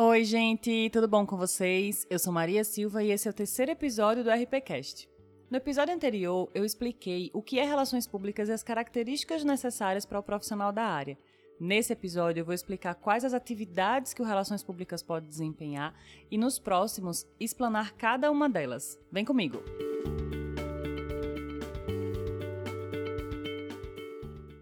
Oi, 0.00 0.22
gente, 0.22 0.88
tudo 0.90 1.08
bom 1.08 1.26
com 1.26 1.36
vocês? 1.36 2.06
Eu 2.08 2.20
sou 2.20 2.32
Maria 2.32 2.62
Silva 2.62 3.02
e 3.02 3.10
esse 3.10 3.26
é 3.26 3.32
o 3.32 3.34
terceiro 3.34 3.72
episódio 3.72 4.22
do 4.22 4.30
RPCast. 4.30 5.08
No 5.50 5.56
episódio 5.56 5.92
anterior, 5.92 6.48
eu 6.54 6.64
expliquei 6.64 7.32
o 7.34 7.42
que 7.42 7.58
é 7.58 7.64
relações 7.64 8.06
públicas 8.06 8.48
e 8.48 8.52
as 8.52 8.62
características 8.62 9.42
necessárias 9.42 10.06
para 10.06 10.20
o 10.20 10.22
profissional 10.22 10.70
da 10.70 10.84
área. 10.84 11.18
Nesse 11.58 11.92
episódio, 11.92 12.42
eu 12.42 12.44
vou 12.44 12.54
explicar 12.54 12.94
quais 12.94 13.24
as 13.24 13.34
atividades 13.34 14.14
que 14.14 14.22
o 14.22 14.24
Relações 14.24 14.62
Públicas 14.62 15.02
pode 15.02 15.26
desempenhar 15.26 15.92
e, 16.30 16.38
nos 16.38 16.60
próximos, 16.60 17.26
explanar 17.40 17.90
cada 17.94 18.30
uma 18.30 18.48
delas. 18.48 18.96
Vem 19.10 19.24
comigo! 19.24 19.60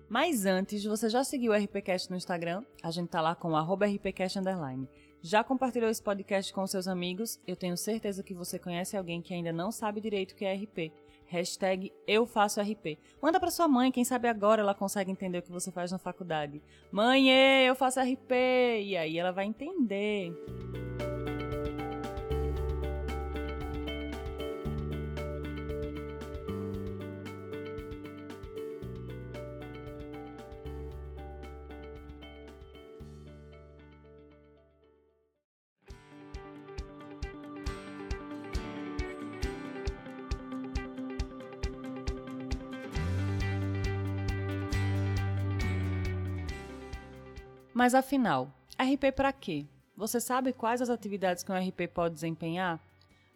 Mas 0.09 0.47
antes, 0.47 0.83
você 0.83 1.11
já 1.11 1.23
seguiu 1.23 1.53
o 1.53 1.55
RPCast 1.55 2.11
no 2.11 2.17
Instagram? 2.17 2.65
A 2.83 2.91
gente 2.91 3.11
tá 3.11 3.21
lá 3.21 3.35
com 3.35 3.53
o 3.53 3.75
RPCast 3.85 4.39
Underline. 4.39 4.89
Já 5.29 5.43
compartilhou 5.43 5.91
esse 5.91 6.01
podcast 6.01 6.53
com 6.53 6.65
seus 6.69 6.87
amigos? 6.87 7.41
Eu 7.45 7.57
tenho 7.57 7.77
certeza 7.77 8.23
que 8.23 8.33
você 8.33 8.61
conhece 8.61 8.97
alguém 8.97 9.21
que 9.21 9.35
ainda 9.35 9.53
não 9.53 9.73
sabe 9.73 10.01
direito 10.01 10.31
o 10.31 10.35
que 10.37 10.45
é 10.45 10.55
RP. 10.55 10.93
Hashtag 11.27 11.93
eu 12.07 12.25
faço 12.27 12.61
RP. 12.61 12.97
Manda 13.21 13.41
para 13.41 13.51
sua 13.51 13.67
mãe, 13.67 13.91
quem 13.91 14.05
sabe 14.05 14.29
agora 14.29 14.63
ela 14.63 14.73
consegue 14.73 15.11
entender 15.11 15.39
o 15.39 15.43
que 15.43 15.51
você 15.51 15.73
faz 15.73 15.91
na 15.91 15.99
faculdade. 15.99 16.63
Mãe, 16.93 17.29
eu 17.67 17.75
faço 17.75 17.99
RP! 17.99 18.31
E 18.85 18.97
aí 18.97 19.19
ela 19.19 19.33
vai 19.33 19.47
entender. 19.47 20.33
Mas 47.77 47.95
afinal, 47.95 48.51
RP 48.81 49.13
para 49.15 49.31
quê? 49.31 49.67
Você 49.95 50.19
sabe 50.19 50.55
quais 50.55 50.81
as 50.81 50.89
atividades 50.89 51.43
que 51.43 51.53
um 51.53 51.55
RP 51.55 51.87
pode 51.93 52.15
desempenhar? 52.15 52.81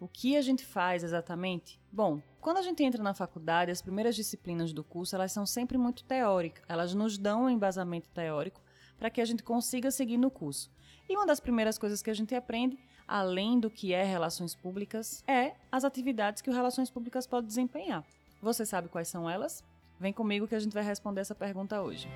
O 0.01 0.09
que 0.09 0.35
a 0.35 0.41
gente 0.41 0.65
faz 0.65 1.05
exatamente? 1.05 1.79
Bom, 1.93 2.23
quando 2.41 2.57
a 2.57 2.63
gente 2.63 2.83
entra 2.83 3.03
na 3.03 3.13
faculdade, 3.13 3.71
as 3.71 3.83
primeiras 3.83 4.17
disciplinas 4.17 4.73
do 4.73 4.83
curso, 4.83 5.15
elas 5.15 5.31
são 5.31 5.45
sempre 5.45 5.77
muito 5.77 6.05
teóricas. 6.05 6.65
Elas 6.67 6.95
nos 6.95 7.19
dão 7.19 7.43
um 7.43 7.51
embasamento 7.51 8.09
teórico 8.15 8.63
para 8.99 9.11
que 9.11 9.21
a 9.21 9.27
gente 9.27 9.43
consiga 9.43 9.91
seguir 9.91 10.17
no 10.17 10.31
curso. 10.31 10.71
E 11.07 11.15
uma 11.15 11.27
das 11.27 11.39
primeiras 11.39 11.77
coisas 11.77 12.01
que 12.01 12.09
a 12.09 12.15
gente 12.15 12.35
aprende, 12.35 12.79
além 13.07 13.61
do 13.61 13.69
que 13.69 13.93
é 13.93 14.05
relações 14.05 14.55
públicas, 14.55 15.23
é 15.29 15.53
as 15.71 15.85
atividades 15.85 16.41
que 16.41 16.49
o 16.49 16.55
relações 16.55 16.89
públicas 16.89 17.27
pode 17.27 17.47
desempenhar. 17.47 18.03
Você 18.41 18.65
sabe 18.65 18.89
quais 18.89 19.09
são 19.09 19.29
elas? 19.29 19.63
Vem 20.01 20.15
comigo 20.15 20.49
que 20.49 20.55
a 20.55 20.61
gente 20.61 20.73
vai 20.73 20.83
responder 20.83 21.21
essa 21.21 21.35
pergunta 21.35 21.83
hoje. 21.83 22.09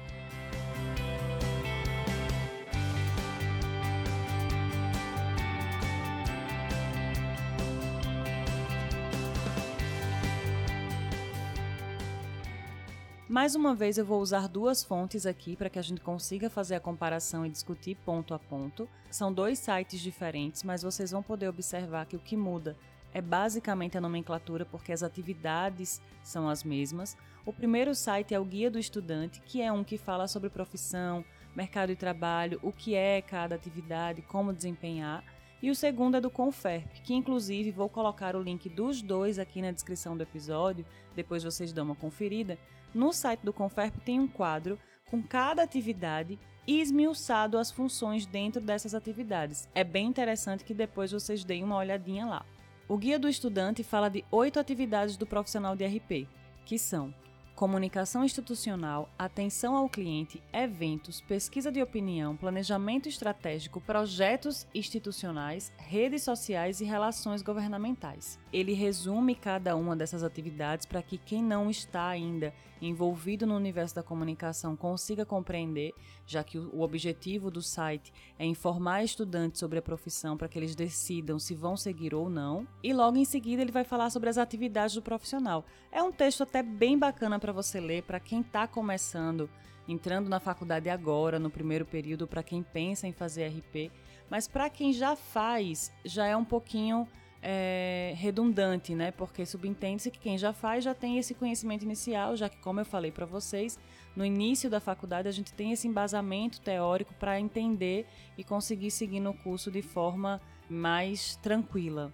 Mais 13.34 13.56
uma 13.56 13.74
vez, 13.74 13.98
eu 13.98 14.06
vou 14.06 14.20
usar 14.20 14.46
duas 14.46 14.84
fontes 14.84 15.27
aqui 15.27 15.56
para 15.56 15.68
que 15.68 15.80
a 15.80 15.82
gente 15.82 16.00
consiga 16.00 16.48
fazer 16.48 16.77
a 16.77 16.80
comparação 16.80 17.44
e 17.44 17.50
discutir 17.50 17.96
ponto 17.96 18.32
a 18.32 18.38
ponto. 18.38 18.88
São 19.10 19.32
dois 19.32 19.58
sites 19.58 20.00
diferentes, 20.00 20.62
mas 20.62 20.84
vocês 20.84 21.10
vão 21.10 21.20
poder 21.20 21.48
observar 21.48 22.06
que 22.06 22.14
o 22.14 22.20
que 22.20 22.36
muda 22.36 22.77
é 23.12 23.20
basicamente 23.20 23.98
a 23.98 24.00
nomenclatura, 24.00 24.64
porque 24.64 24.92
as 24.92 25.02
atividades 25.02 26.00
são 26.22 26.48
as 26.48 26.62
mesmas. 26.62 27.17
O 27.45 27.52
primeiro 27.52 27.92
site 27.92 28.36
é 28.36 28.39
o 28.39 28.45
Guia 28.45 28.70
do 28.70 28.78
Estudante, 28.78 29.40
que 29.40 29.61
é 29.61 29.72
um 29.72 29.83
que 29.83 29.98
fala 29.98 30.28
sobre 30.28 30.48
profissão, 30.48 31.24
mercado 31.56 31.89
de 31.89 31.96
trabalho, 31.96 32.61
o 32.62 32.70
que 32.70 32.95
é 32.95 33.20
cada 33.20 33.56
atividade, 33.56 34.22
como 34.22 34.52
desempenhar. 34.52 35.24
E 35.61 35.70
o 35.70 35.74
segundo 35.74 36.16
é 36.16 36.20
do 36.20 36.30
Conferp, 36.30 36.86
que 37.02 37.14
inclusive 37.14 37.72
vou 37.72 37.89
colocar 37.89 38.36
o 38.36 38.42
link 38.42 38.68
dos 38.68 39.02
dois 39.02 39.40
aqui 39.40 39.61
na 39.61 39.72
descrição 39.72 40.16
do 40.16 40.22
episódio, 40.22 40.86
depois 41.16 41.42
vocês 41.42 41.72
dão 41.72 41.86
uma 41.86 41.96
conferida. 41.96 42.56
No 42.94 43.12
site 43.12 43.40
do 43.40 43.52
Conferp 43.52 43.96
tem 44.05 44.20
um 44.20 44.28
quadro 44.28 44.78
com 45.10 45.22
cada 45.22 45.62
atividade 45.62 46.38
e 46.66 46.80
esmiuçado 46.80 47.58
as 47.58 47.70
funções 47.70 48.24
dentro 48.24 48.60
dessas 48.60 48.94
atividades. 48.94 49.68
É 49.74 49.82
bem 49.82 50.06
interessante 50.06 50.64
que 50.64 50.72
depois 50.72 51.12
vocês 51.12 51.44
deem 51.44 51.64
uma 51.64 51.77
olhadinha 51.77 52.24
lá. 52.24 52.46
O 52.88 52.96
Guia 52.96 53.18
do 53.18 53.28
Estudante 53.28 53.83
fala 53.83 54.08
de 54.08 54.24
oito 54.30 54.60
atividades 54.60 55.16
do 55.16 55.27
profissional 55.27 55.74
de 55.74 55.84
RP, 55.84 56.28
que 56.64 56.78
são 56.78 57.12
comunicação 57.54 58.24
institucional, 58.24 59.08
atenção 59.16 59.76
ao 59.76 59.88
cliente, 59.88 60.42
eventos, 60.52 61.20
pesquisa 61.20 61.70
de 61.70 61.80
opinião, 61.80 62.36
planejamento 62.36 63.08
estratégico, 63.08 63.80
projetos 63.80 64.66
institucionais, 64.74 65.72
redes 65.76 66.24
sociais 66.24 66.80
e 66.80 66.84
relações 66.84 67.42
governamentais. 67.42 68.38
Ele 68.52 68.72
resume 68.72 69.34
cada 69.34 69.76
uma 69.76 69.94
dessas 69.94 70.24
atividades 70.24 70.84
para 70.84 71.02
que 71.02 71.16
quem 71.16 71.42
não 71.42 71.70
está 71.70 72.08
ainda 72.08 72.52
envolvido 72.82 73.46
no 73.46 73.56
universo 73.56 73.94
da 73.94 74.02
comunicação 74.02 74.76
consiga 74.76 75.24
compreender, 75.24 75.92
já 76.26 76.42
que 76.42 76.58
o 76.58 76.80
objetivo 76.80 77.50
do 77.50 77.62
site 77.62 78.12
é 78.38 78.44
informar 78.44 79.02
estudantes 79.02 79.60
sobre 79.60 79.78
a 79.78 79.82
profissão 79.82 80.36
para 80.36 80.48
que 80.48 80.58
eles 80.58 80.74
decidam 80.74 81.38
se 81.38 81.54
vão 81.54 81.76
seguir 81.76 82.14
ou 82.14 82.28
não. 82.28 82.66
E 82.82 82.92
logo 82.92 83.16
em 83.16 83.24
seguida 83.24 83.62
ele 83.62 83.72
vai 83.72 83.84
falar 83.84 84.10
sobre 84.10 84.28
as 84.28 84.38
atividades 84.38 84.94
do 84.94 85.02
profissional. 85.02 85.64
É 85.90 86.02
um 86.02 86.12
texto 86.12 86.42
até 86.42 86.62
bem 86.62 86.98
bacana 86.98 87.38
para 87.44 87.52
você 87.52 87.78
ler 87.78 88.05
para 88.05 88.18
quem 88.18 88.40
está 88.40 88.66
começando, 88.66 89.50
entrando 89.86 90.30
na 90.30 90.40
faculdade 90.40 90.88
agora, 90.88 91.38
no 91.38 91.50
primeiro 91.50 91.84
período, 91.84 92.27
para 92.27 92.42
quem 92.42 92.62
pensa 92.62 93.06
em 93.06 93.12
fazer 93.12 93.48
RP, 93.48 93.92
mas 94.30 94.48
para 94.48 94.70
quem 94.70 94.94
já 94.94 95.14
faz, 95.14 95.92
já 96.06 96.27
é 96.27 96.34
um 96.34 96.44
pouquinho 96.44 97.06
é, 97.42 98.14
redundante, 98.16 98.94
né? 98.94 99.10
Porque 99.10 99.44
subentende-se 99.44 100.10
que 100.10 100.18
quem 100.18 100.38
já 100.38 100.54
faz 100.54 100.84
já 100.84 100.94
tem 100.94 101.18
esse 101.18 101.34
conhecimento 101.34 101.84
inicial, 101.84 102.34
já 102.34 102.48
que, 102.48 102.56
como 102.56 102.80
eu 102.80 102.86
falei 102.86 103.12
para 103.12 103.27
vocês, 103.27 103.78
no 104.16 104.24
início 104.24 104.70
da 104.70 104.80
faculdade 104.80 105.28
a 105.28 105.33
gente 105.33 105.52
tem 105.52 105.70
esse 105.70 105.86
embasamento 105.86 106.62
teórico 106.62 107.12
para 107.12 107.38
entender 107.38 108.06
e 108.38 108.42
conseguir 108.42 108.90
seguir 108.90 109.20
no 109.20 109.34
curso 109.34 109.70
de 109.70 109.83
forma 109.83 110.40
mais 110.66 111.36
tranquila. 111.36 112.10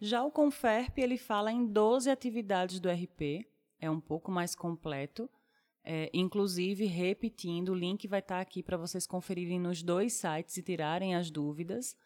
Já 0.00 0.22
o 0.24 0.30
Conferp 0.30 0.96
ele 0.98 1.18
fala 1.18 1.50
em 1.50 1.66
12 1.66 2.08
atividades 2.08 2.78
do 2.78 2.88
RP, 2.88 3.44
é 3.80 3.90
um 3.90 4.00
pouco 4.00 4.30
mais 4.30 4.54
completo. 4.54 5.28
É, 5.82 6.10
inclusive, 6.12 6.84
repetindo, 6.84 7.70
o 7.70 7.74
link 7.74 8.06
vai 8.06 8.20
estar 8.20 8.40
aqui 8.40 8.62
para 8.62 8.76
vocês 8.76 9.06
conferirem 9.06 9.58
nos 9.58 9.82
dois 9.82 10.12
sites 10.12 10.56
e 10.56 10.62
tirarem 10.62 11.14
as 11.14 11.30
dúvidas. 11.30 11.96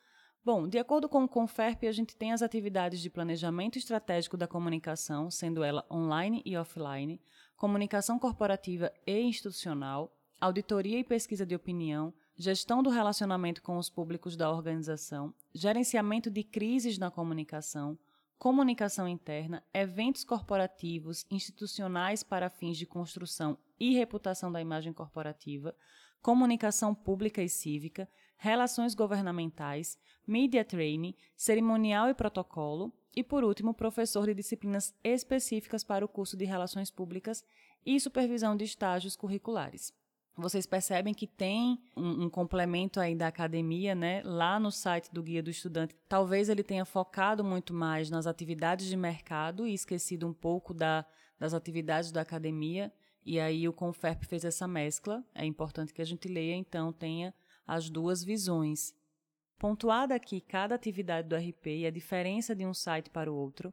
Bom, 0.44 0.66
de 0.66 0.78
acordo 0.78 1.08
com 1.08 1.22
o 1.22 1.28
Conferp, 1.28 1.84
a 1.84 1.92
gente 1.92 2.16
tem 2.16 2.32
as 2.32 2.42
atividades 2.42 3.00
de 3.00 3.10
planejamento 3.10 3.78
estratégico 3.78 4.36
da 4.36 4.48
comunicação, 4.48 5.30
sendo 5.30 5.62
ela 5.62 5.86
online 5.90 6.42
e 6.46 6.56
offline, 6.56 7.20
comunicação 7.56 8.18
corporativa 8.18 8.90
e 9.06 9.20
institucional, 9.20 10.16
auditoria 10.40 10.98
e 10.98 11.04
pesquisa 11.04 11.44
de 11.44 11.54
opinião, 11.54 12.12
gestão 12.36 12.82
do 12.82 12.90
relacionamento 12.90 13.62
com 13.62 13.76
os 13.76 13.90
públicos 13.90 14.36
da 14.36 14.50
organização, 14.50 15.34
gerenciamento 15.54 16.30
de 16.30 16.42
crises 16.42 16.98
na 16.98 17.10
comunicação, 17.10 17.98
comunicação 18.38 19.06
interna, 19.06 19.62
eventos 19.72 20.24
corporativos, 20.24 21.24
institucionais 21.30 22.22
para 22.22 22.50
fins 22.50 22.76
de 22.76 22.86
construção 22.86 23.58
e 23.78 23.94
reputação 23.94 24.50
da 24.50 24.60
imagem 24.60 24.92
corporativa, 24.92 25.74
comunicação 26.20 26.94
pública 26.94 27.42
e 27.42 27.48
cívica, 27.48 28.08
relações 28.36 28.94
governamentais, 28.94 29.98
media 30.26 30.64
training, 30.64 31.14
cerimonial 31.36 32.08
e 32.08 32.14
protocolo, 32.14 32.92
e 33.14 33.22
por 33.22 33.44
último, 33.44 33.74
professor 33.74 34.26
de 34.26 34.34
disciplinas 34.34 34.94
específicas 35.04 35.84
para 35.84 36.04
o 36.04 36.08
curso 36.08 36.36
de 36.36 36.46
Relações 36.46 36.90
Públicas 36.90 37.44
e 37.84 38.00
supervisão 38.00 38.56
de 38.56 38.64
estágios 38.64 39.14
curriculares 39.14 39.92
vocês 40.36 40.64
percebem 40.64 41.12
que 41.12 41.26
tem 41.26 41.78
um, 41.96 42.24
um, 42.24 42.30
complemento 42.30 42.98
aí 42.98 43.14
da 43.14 43.28
academia, 43.28 43.94
né? 43.94 44.22
Lá 44.24 44.58
no 44.58 44.70
site 44.70 45.12
do 45.12 45.22
Guia 45.22 45.42
do 45.42 45.50
Estudante, 45.50 45.94
talvez 46.08 46.48
ele 46.48 46.62
tenha 46.62 46.84
focado 46.84 47.44
muito 47.44 47.74
mais 47.74 48.08
nas 48.08 48.26
atividades 48.26 48.86
de 48.86 48.96
mercado 48.96 49.66
e 49.66 49.74
esquecido 49.74 50.26
um 50.26 50.32
pouco 50.32 50.72
da, 50.72 51.04
das 51.38 51.52
atividades 51.52 52.10
da 52.10 52.22
academia. 52.22 52.90
E 53.24 53.38
aí 53.38 53.68
o 53.68 53.72
Conferp 53.72 54.24
fez 54.24 54.44
essa 54.44 54.66
mescla. 54.66 55.22
É 55.34 55.44
importante 55.44 55.92
que 55.92 56.02
a 56.02 56.06
gente 56.06 56.28
leia, 56.28 56.56
então, 56.56 56.92
tenha 56.92 57.34
as 57.66 57.90
duas 57.90 58.24
visões. 58.24 58.94
Pontuada 59.58 60.14
aqui 60.14 60.40
cada 60.40 60.74
atividade 60.74 61.28
do 61.28 61.36
RP 61.36 61.66
e 61.66 61.86
a 61.86 61.90
diferença 61.90 62.54
de 62.54 62.66
um 62.66 62.74
site 62.74 63.10
para 63.10 63.30
o 63.30 63.36
outro, 63.36 63.72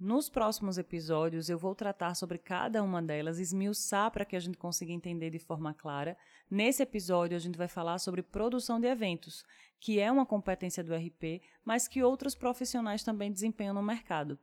Nos 0.00 0.30
próximos 0.30 0.78
episódios, 0.78 1.50
eu 1.50 1.58
vou 1.58 1.74
tratar 1.74 2.14
sobre 2.14 2.38
cada 2.38 2.82
uma 2.82 3.02
delas, 3.02 3.38
esmiuçar 3.38 4.10
para 4.10 4.24
que 4.24 4.34
a 4.34 4.40
gente 4.40 4.56
consiga 4.56 4.90
entender 4.90 5.28
de 5.28 5.38
forma 5.38 5.74
clara. 5.74 6.16
Nesse 6.50 6.82
episódio, 6.82 7.36
a 7.36 7.38
gente 7.38 7.58
vai 7.58 7.68
falar 7.68 7.98
sobre 7.98 8.22
produção 8.22 8.80
de 8.80 8.86
eventos, 8.86 9.44
que 9.78 10.00
é 10.00 10.10
uma 10.10 10.24
competência 10.24 10.82
do 10.82 10.94
RP, 10.94 11.42
mas 11.62 11.86
que 11.86 12.02
outros 12.02 12.34
profissionais 12.34 13.04
também 13.04 13.30
desempenham 13.30 13.74
no 13.74 13.82
mercado. 13.82 14.38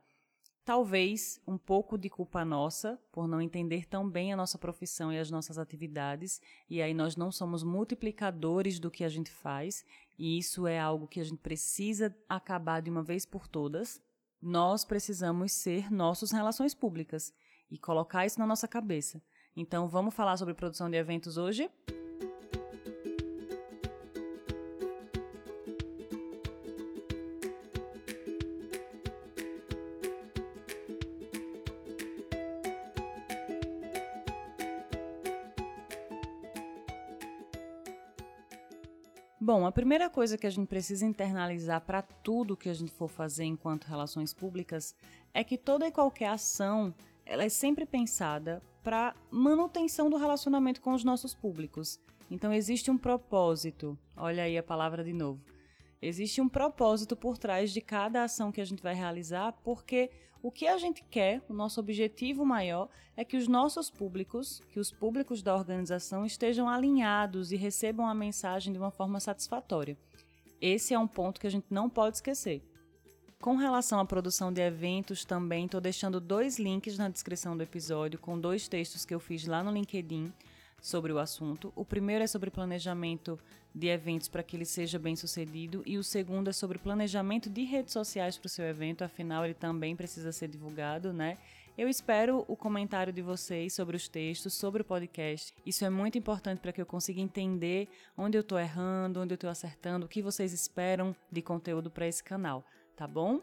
Talvez 0.64 1.40
um 1.44 1.58
pouco 1.58 1.98
de 1.98 2.08
culpa 2.08 2.44
nossa 2.44 2.96
por 3.10 3.26
não 3.26 3.40
entender 3.40 3.84
tão 3.84 4.08
bem 4.08 4.32
a 4.32 4.36
nossa 4.36 4.58
profissão 4.58 5.12
e 5.12 5.18
as 5.18 5.28
nossas 5.28 5.58
atividades, 5.58 6.40
e 6.70 6.80
aí 6.80 6.94
nós 6.94 7.16
não 7.16 7.32
somos 7.32 7.64
multiplicadores 7.64 8.78
do 8.78 8.92
que 8.92 9.02
a 9.02 9.08
gente 9.08 9.32
faz, 9.32 9.84
e 10.16 10.38
isso 10.38 10.68
é 10.68 10.78
algo 10.78 11.08
que 11.08 11.18
a 11.18 11.24
gente 11.24 11.40
precisa 11.40 12.16
acabar 12.28 12.80
de 12.80 12.90
uma 12.90 13.02
vez 13.02 13.26
por 13.26 13.48
todas. 13.48 14.00
Nós 14.40 14.84
precisamos 14.84 15.52
ser 15.52 15.90
nossos 15.90 16.30
relações 16.30 16.74
públicas 16.74 17.32
e 17.70 17.76
colocar 17.78 18.24
isso 18.24 18.38
na 18.38 18.46
nossa 18.46 18.68
cabeça. 18.68 19.20
Então, 19.56 19.88
vamos 19.88 20.14
falar 20.14 20.36
sobre 20.36 20.54
produção 20.54 20.88
de 20.88 20.96
eventos 20.96 21.36
hoje? 21.36 21.68
A 39.68 39.72
primeira 39.72 40.08
coisa 40.08 40.38
que 40.38 40.46
a 40.46 40.50
gente 40.50 40.66
precisa 40.66 41.04
internalizar 41.04 41.82
para 41.82 42.00
tudo 42.00 42.56
que 42.56 42.70
a 42.70 42.74
gente 42.74 42.90
for 42.90 43.08
fazer 43.08 43.44
enquanto 43.44 43.84
relações 43.84 44.32
públicas 44.32 44.94
é 45.34 45.44
que 45.44 45.58
toda 45.58 45.86
e 45.86 45.92
qualquer 45.92 46.28
ação 46.28 46.94
ela 47.26 47.44
é 47.44 47.48
sempre 47.50 47.84
pensada 47.84 48.62
para 48.82 49.14
manutenção 49.30 50.08
do 50.08 50.16
relacionamento 50.16 50.80
com 50.80 50.94
os 50.94 51.04
nossos 51.04 51.34
públicos. 51.34 52.00
Então 52.30 52.52
existe 52.52 52.90
um 52.90 52.96
propósito. 52.96 53.98
Olha 54.16 54.44
aí 54.44 54.56
a 54.56 54.62
palavra 54.62 55.04
de 55.04 55.12
novo. 55.12 55.40
Existe 56.00 56.40
um 56.40 56.48
propósito 56.48 57.16
por 57.16 57.36
trás 57.36 57.72
de 57.72 57.80
cada 57.80 58.22
ação 58.22 58.52
que 58.52 58.60
a 58.60 58.64
gente 58.64 58.82
vai 58.82 58.94
realizar, 58.94 59.52
porque 59.64 60.10
o 60.40 60.52
que 60.52 60.68
a 60.68 60.78
gente 60.78 61.02
quer, 61.10 61.42
o 61.48 61.52
nosso 61.52 61.80
objetivo 61.80 62.44
maior, 62.44 62.88
é 63.16 63.24
que 63.24 63.36
os 63.36 63.48
nossos 63.48 63.90
públicos, 63.90 64.62
que 64.68 64.78
os 64.78 64.92
públicos 64.92 65.42
da 65.42 65.56
organização 65.56 66.24
estejam 66.24 66.68
alinhados 66.68 67.50
e 67.50 67.56
recebam 67.56 68.06
a 68.06 68.14
mensagem 68.14 68.72
de 68.72 68.78
uma 68.78 68.92
forma 68.92 69.18
satisfatória. 69.18 69.98
Esse 70.60 70.94
é 70.94 70.98
um 70.98 71.08
ponto 71.08 71.40
que 71.40 71.46
a 71.46 71.50
gente 71.50 71.66
não 71.68 71.90
pode 71.90 72.16
esquecer. 72.16 72.62
Com 73.40 73.56
relação 73.56 74.00
à 74.00 74.04
produção 74.04 74.52
de 74.52 74.60
eventos, 74.60 75.24
também 75.24 75.64
estou 75.64 75.80
deixando 75.80 76.20
dois 76.20 76.58
links 76.58 76.98
na 76.98 77.08
descrição 77.08 77.56
do 77.56 77.62
episódio 77.62 78.18
com 78.18 78.38
dois 78.38 78.66
textos 78.68 79.04
que 79.04 79.14
eu 79.14 79.20
fiz 79.20 79.46
lá 79.46 79.62
no 79.62 79.72
LinkedIn 79.72 80.32
sobre 80.80 81.12
o 81.12 81.18
assunto. 81.18 81.72
O 81.74 81.84
primeiro 81.84 82.24
é 82.24 82.26
sobre 82.26 82.50
planejamento 82.50 83.38
de 83.78 83.86
eventos 83.88 84.28
para 84.28 84.42
que 84.42 84.56
ele 84.56 84.64
seja 84.64 84.98
bem 84.98 85.14
sucedido, 85.14 85.82
e 85.86 85.96
o 85.96 86.04
segundo 86.04 86.50
é 86.50 86.52
sobre 86.52 86.78
planejamento 86.78 87.48
de 87.48 87.62
redes 87.62 87.92
sociais 87.92 88.36
para 88.36 88.46
o 88.46 88.50
seu 88.50 88.64
evento, 88.64 89.04
afinal, 89.04 89.44
ele 89.44 89.54
também 89.54 89.94
precisa 89.94 90.32
ser 90.32 90.48
divulgado, 90.48 91.12
né? 91.12 91.38
Eu 91.76 91.88
espero 91.88 92.44
o 92.48 92.56
comentário 92.56 93.12
de 93.12 93.22
vocês 93.22 93.72
sobre 93.72 93.96
os 93.96 94.08
textos, 94.08 94.52
sobre 94.52 94.82
o 94.82 94.84
podcast. 94.84 95.54
Isso 95.64 95.84
é 95.84 95.88
muito 95.90 96.18
importante 96.18 96.58
para 96.58 96.72
que 96.72 96.80
eu 96.80 96.86
consiga 96.86 97.20
entender 97.20 97.88
onde 98.16 98.36
eu 98.36 98.40
estou 98.40 98.58
errando, 98.58 99.20
onde 99.20 99.32
eu 99.32 99.36
estou 99.36 99.48
acertando, 99.48 100.06
o 100.06 100.08
que 100.08 100.20
vocês 100.20 100.52
esperam 100.52 101.14
de 101.30 101.40
conteúdo 101.40 101.88
para 101.88 102.08
esse 102.08 102.22
canal, 102.24 102.64
tá 102.96 103.06
bom? 103.06 103.40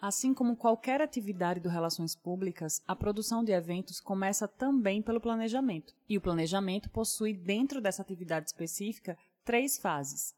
Assim 0.00 0.32
como 0.32 0.56
qualquer 0.56 1.02
atividade 1.02 1.60
do 1.60 1.68
Relações 1.68 2.14
Públicas, 2.14 2.82
a 2.88 2.96
produção 2.96 3.44
de 3.44 3.52
eventos 3.52 4.00
começa 4.00 4.48
também 4.48 5.02
pelo 5.02 5.20
planejamento. 5.20 5.94
E 6.08 6.16
o 6.16 6.20
planejamento 6.20 6.88
possui, 6.88 7.34
dentro 7.34 7.80
dessa 7.80 8.00
atividade 8.00 8.46
específica, 8.46 9.18
três 9.46 9.78
fases: 9.78 10.34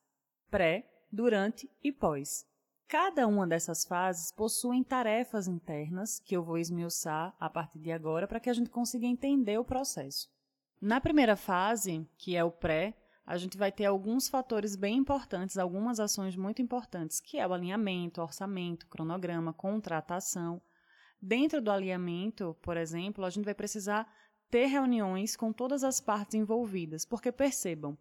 pré, 0.51 0.87
durante 1.11 1.69
e 1.83 1.91
pós. 1.91 2.47
Cada 2.87 3.27
uma 3.27 3.47
dessas 3.47 3.85
fases 3.85 4.31
possui 4.31 4.85
tarefas 4.85 5.49
internas 5.49 6.21
que 6.21 6.37
eu 6.37 6.43
vou 6.43 6.59
esmiuçar 6.59 7.35
a 7.41 7.51
partir 7.51 7.79
de 7.79 7.91
agora 7.91 8.29
para 8.29 8.39
que 8.39 8.51
a 8.51 8.53
gente 8.53 8.71
consiga 8.71 9.07
entender 9.07 9.59
o 9.59 9.65
processo. 9.65 10.29
Na 10.81 11.01
primeira 11.01 11.37
fase, 11.37 12.07
que 12.19 12.37
é 12.37 12.45
o 12.45 12.51
pré, 12.51 12.97
a 13.27 13.37
gente 13.37 13.59
vai 13.59 13.73
ter 13.73 13.87
alguns 13.87 14.29
fatores 14.29 14.77
bem 14.77 14.99
importantes, 14.99 15.59
algumas 15.59 15.99
ações 16.01 16.37
muito 16.37 16.63
importantes, 16.63 17.19
que 17.19 17.39
é 17.39 17.47
o 17.47 17.53
alinhamento, 17.53 18.23
orçamento, 18.23 18.87
cronograma, 18.87 19.53
contratação. 19.53 20.61
Dentro 21.21 21.61
do 21.61 21.71
alinhamento, 21.71 22.57
por 22.63 22.77
exemplo, 22.77 23.25
a 23.25 23.31
gente 23.31 23.45
vai 23.45 23.55
precisar 23.55 24.11
ter 24.51 24.67
reuniões 24.67 25.35
com 25.35 25.53
todas 25.53 25.83
as 25.83 26.01
partes 26.01 26.35
envolvidas, 26.35 27.05
porque 27.05 27.33
percebam, 27.33 27.99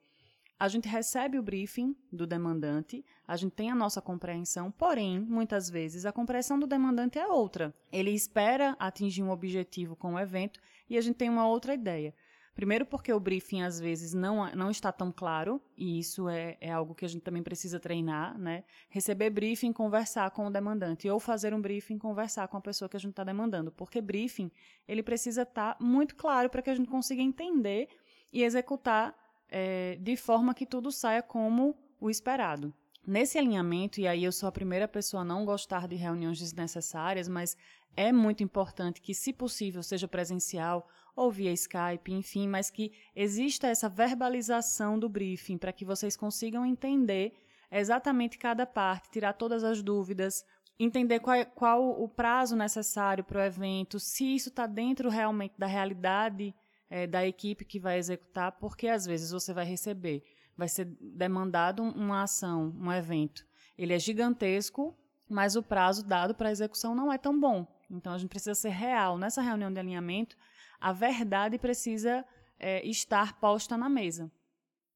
a 0.60 0.68
gente 0.68 0.88
recebe 0.88 1.38
o 1.38 1.44
briefing 1.44 1.96
do 2.12 2.26
demandante, 2.26 3.06
a 3.28 3.36
gente 3.36 3.52
tem 3.52 3.70
a 3.70 3.76
nossa 3.76 4.02
compreensão, 4.02 4.72
porém, 4.72 5.20
muitas 5.20 5.70
vezes 5.70 6.06
a 6.06 6.12
compreensão 6.12 6.58
do 6.58 6.66
demandante 6.66 7.20
é 7.20 7.28
outra. 7.28 7.74
Ele 7.92 8.12
espera 8.12 8.76
atingir 8.80 9.22
um 9.22 9.30
objetivo 9.30 9.96
com 9.96 10.16
o 10.16 10.20
evento 10.20 10.60
e 10.90 10.98
a 10.98 11.02
gente 11.02 11.16
tem 11.16 11.30
uma 11.30 11.48
outra 11.48 11.74
ideia. 11.74 12.14
Primeiro 12.56 12.88
porque 12.88 13.14
o 13.14 13.20
briefing 13.20 13.62
às 13.62 13.80
vezes 13.80 14.16
não, 14.16 14.50
não 14.56 14.72
está 14.72 14.92
tão 14.92 15.12
claro, 15.12 15.62
e 15.78 16.00
isso 16.00 16.28
é, 16.28 16.58
é 16.60 16.72
algo 16.72 16.96
que 16.96 17.06
a 17.06 17.08
gente 17.08 17.22
também 17.22 17.44
precisa 17.44 17.80
treinar, 17.80 18.36
né? 18.36 18.64
Receber 18.90 19.30
briefing, 19.30 19.72
conversar 19.72 20.32
com 20.32 20.48
o 20.48 20.50
demandante, 20.50 21.08
ou 21.08 21.20
fazer 21.20 21.54
um 21.54 21.62
briefing, 21.62 22.00
conversar 22.00 22.48
com 22.48 22.58
a 22.58 22.62
pessoa 22.62 22.90
que 22.90 22.98
a 22.98 23.00
gente 23.00 23.12
está 23.12 23.24
demandando. 23.24 23.72
Porque 23.72 24.02
briefing, 24.02 24.52
ele 24.88 25.04
precisa 25.04 25.44
estar 25.44 25.76
tá 25.76 25.86
muito 25.86 26.16
claro 26.16 26.50
para 26.50 26.64
que 26.64 26.72
a 26.72 26.74
gente 26.74 26.90
consiga 26.90 27.22
entender 27.22 27.90
e 28.34 28.42
executar 28.42 29.16
é, 29.50 29.98
de 30.02 30.16
forma 30.16 30.54
que 30.54 30.66
tudo 30.66 30.92
saia 30.92 31.22
como 31.22 31.76
o 32.00 32.10
esperado. 32.10 32.74
Nesse 33.06 33.38
alinhamento, 33.38 34.02
e 34.02 34.08
aí 34.08 34.24
eu 34.24 34.32
sou 34.32 34.50
a 34.50 34.52
primeira 34.52 34.88
pessoa 34.88 35.22
a 35.22 35.26
não 35.26 35.46
gostar 35.46 35.88
de 35.88 35.96
reuniões 35.96 36.40
desnecessárias, 36.40 37.28
mas 37.28 37.56
é 37.96 38.12
muito 38.12 38.44
importante 38.44 39.02
que, 39.02 39.14
se 39.14 39.32
possível, 39.32 39.82
seja 39.82 40.08
presencial 40.08 40.88
ou 41.16 41.32
via 41.32 41.52
Skype, 41.54 42.12
enfim, 42.12 42.48
mas 42.48 42.70
que 42.70 42.92
exista 43.16 43.68
essa 43.68 43.90
verbalização 43.90 45.00
do 45.00 45.10
briefing 45.10 45.58
para 45.58 45.74
que 45.74 45.86
vocês 45.86 46.16
consigam 46.16 46.66
entender 46.66 47.34
exatamente 47.72 48.38
cada 48.38 48.66
parte, 48.66 49.10
tirar 49.10 49.34
todas 49.34 49.64
as 49.64 49.82
dúvidas, 49.82 50.46
entender 50.80 51.20
qual, 51.20 51.46
qual 51.48 51.90
o 52.02 52.08
prazo 52.08 52.56
necessário 52.56 53.24
para 53.24 53.40
o 53.40 53.44
evento, 53.44 54.00
se 54.00 54.36
isso 54.36 54.50
está 54.50 54.68
dentro 54.68 55.10
realmente 55.10 55.56
da 55.58 55.66
realidade 55.66 56.54
é, 56.90 57.06
da 57.06 57.26
equipe 57.26 57.66
que 57.66 57.80
vai 57.80 57.98
executar, 57.98 58.54
porque 58.54 58.88
às 58.88 59.06
vezes 59.06 59.32
você 59.32 59.54
vai 59.54 59.66
receber, 59.66 60.24
vai 60.56 60.68
ser 60.68 60.86
demandado 61.00 61.84
uma 61.84 62.24
ação, 62.24 62.74
um 62.80 62.92
evento. 62.92 63.46
Ele 63.78 63.94
é 63.94 64.00
gigantesco, 64.00 64.98
mas 65.30 65.56
o 65.56 65.64
prazo 65.64 66.06
dado 66.06 66.34
para 66.34 66.52
execução 66.52 66.96
não 66.96 67.12
é 67.12 67.18
tão 67.18 67.38
bom. 67.40 67.68
Então 67.90 68.14
a 68.14 68.18
gente 68.18 68.30
precisa 68.30 68.56
ser 68.56 68.70
real. 68.70 69.18
Nessa 69.18 69.42
reunião 69.42 69.72
de 69.72 69.80
alinhamento, 69.80 70.38
a 70.80 70.92
verdade 70.92 71.58
precisa 71.58 72.26
é, 72.60 72.86
estar 72.88 73.40
posta 73.40 73.78
na 73.78 73.90
mesa. 73.90 74.32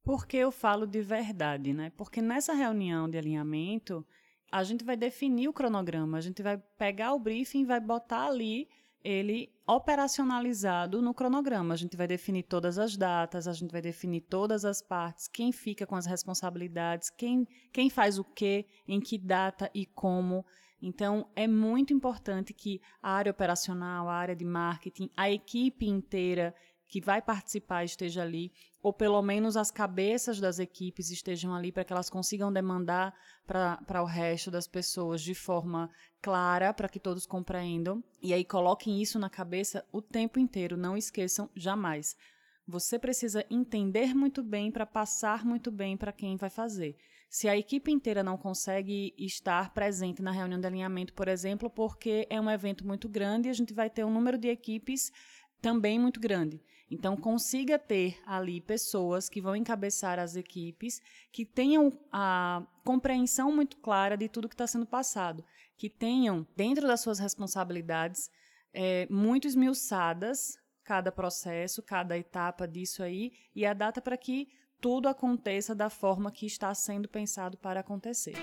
Por 0.03 0.25
que 0.25 0.37
eu 0.37 0.51
falo 0.51 0.87
de 0.87 1.01
verdade? 1.01 1.73
Né? 1.73 1.91
Porque 1.95 2.21
nessa 2.21 2.53
reunião 2.53 3.07
de 3.09 3.17
alinhamento, 3.17 4.05
a 4.51 4.63
gente 4.63 4.83
vai 4.83 4.97
definir 4.97 5.47
o 5.47 5.53
cronograma, 5.53 6.17
a 6.17 6.21
gente 6.21 6.41
vai 6.41 6.57
pegar 6.57 7.13
o 7.13 7.19
briefing 7.19 7.65
vai 7.65 7.79
botar 7.79 8.25
ali 8.25 8.67
ele 9.03 9.51
operacionalizado 9.67 11.01
no 11.01 11.13
cronograma. 11.13 11.73
A 11.73 11.77
gente 11.77 11.95
vai 11.95 12.07
definir 12.07 12.43
todas 12.43 12.77
as 12.77 12.97
datas, 12.97 13.47
a 13.47 13.53
gente 13.53 13.71
vai 13.71 13.81
definir 13.81 14.21
todas 14.21 14.65
as 14.65 14.81
partes, 14.81 15.27
quem 15.27 15.51
fica 15.51 15.85
com 15.85 15.95
as 15.95 16.05
responsabilidades, 16.05 17.09
quem, 17.09 17.47
quem 17.71 17.89
faz 17.89 18.19
o 18.19 18.23
quê, 18.23 18.65
em 18.87 18.99
que 18.99 19.17
data 19.17 19.69
e 19.73 19.85
como. 19.85 20.45
Então, 20.81 21.29
é 21.35 21.47
muito 21.47 21.93
importante 21.93 22.53
que 22.53 22.81
a 23.01 23.11
área 23.11 23.31
operacional, 23.31 24.09
a 24.09 24.15
área 24.15 24.35
de 24.35 24.45
marketing, 24.45 25.09
a 25.15 25.29
equipe 25.29 25.87
inteira 25.87 26.55
que 26.87 26.99
vai 26.99 27.21
participar 27.21 27.85
esteja 27.85 28.23
ali, 28.23 28.51
ou 28.81 28.91
pelo 28.91 29.21
menos 29.21 29.55
as 29.55 29.69
cabeças 29.69 30.39
das 30.39 30.59
equipes 30.59 31.11
estejam 31.11 31.53
ali 31.53 31.71
para 31.71 31.83
que 31.83 31.93
elas 31.93 32.09
consigam 32.09 32.51
demandar 32.51 33.13
para 33.45 34.01
o 34.01 34.05
resto 34.05 34.49
das 34.49 34.67
pessoas 34.67 35.21
de 35.21 35.35
forma 35.35 35.89
clara, 36.21 36.73
para 36.73 36.89
que 36.89 36.99
todos 36.99 37.25
compreendam. 37.25 38.03
E 38.21 38.33
aí 38.33 38.43
coloquem 38.43 39.01
isso 39.01 39.19
na 39.19 39.29
cabeça 39.29 39.85
o 39.91 40.01
tempo 40.01 40.39
inteiro, 40.39 40.75
não 40.75 40.97
esqueçam 40.97 41.49
jamais. 41.55 42.15
Você 42.67 42.97
precisa 42.97 43.45
entender 43.49 44.15
muito 44.15 44.41
bem 44.41 44.71
para 44.71 44.85
passar 44.85 45.45
muito 45.45 45.71
bem 45.71 45.97
para 45.97 46.11
quem 46.11 46.37
vai 46.37 46.49
fazer. 46.49 46.95
Se 47.29 47.47
a 47.47 47.55
equipe 47.55 47.91
inteira 47.91 48.23
não 48.23 48.37
consegue 48.37 49.13
estar 49.17 49.73
presente 49.73 50.21
na 50.21 50.31
reunião 50.31 50.59
de 50.59 50.67
alinhamento, 50.67 51.13
por 51.13 51.27
exemplo, 51.27 51.69
porque 51.69 52.27
é 52.29 52.39
um 52.41 52.49
evento 52.49 52.85
muito 52.85 53.07
grande, 53.07 53.47
a 53.47 53.53
gente 53.53 53.73
vai 53.73 53.89
ter 53.89 54.03
um 54.03 54.11
número 54.11 54.37
de 54.37 54.49
equipes 54.49 55.11
também 55.61 55.97
muito 55.97 56.19
grande. 56.19 56.61
Então, 56.91 57.15
consiga 57.15 57.79
ter 57.79 58.19
ali 58.25 58.59
pessoas 58.59 59.29
que 59.29 59.39
vão 59.39 59.55
encabeçar 59.55 60.19
as 60.19 60.35
equipes, 60.35 61.01
que 61.31 61.45
tenham 61.45 61.97
a 62.11 62.67
compreensão 62.83 63.49
muito 63.49 63.77
clara 63.77 64.17
de 64.17 64.27
tudo 64.27 64.49
que 64.49 64.53
está 64.53 64.67
sendo 64.67 64.85
passado, 64.85 65.41
que 65.77 65.89
tenham, 65.89 66.45
dentro 66.53 66.85
das 66.85 66.99
suas 66.99 67.17
responsabilidades, 67.17 68.29
é, 68.73 69.07
muito 69.09 69.47
esmiuçadas 69.47 70.57
cada 70.83 71.13
processo, 71.13 71.81
cada 71.81 72.17
etapa 72.17 72.67
disso 72.67 73.01
aí, 73.01 73.31
e 73.55 73.65
a 73.65 73.73
data 73.73 74.01
para 74.01 74.17
que 74.17 74.49
tudo 74.81 75.07
aconteça 75.07 75.73
da 75.73 75.89
forma 75.89 76.29
que 76.29 76.45
está 76.45 76.73
sendo 76.75 77.07
pensado 77.07 77.57
para 77.57 77.79
acontecer. 77.79 78.35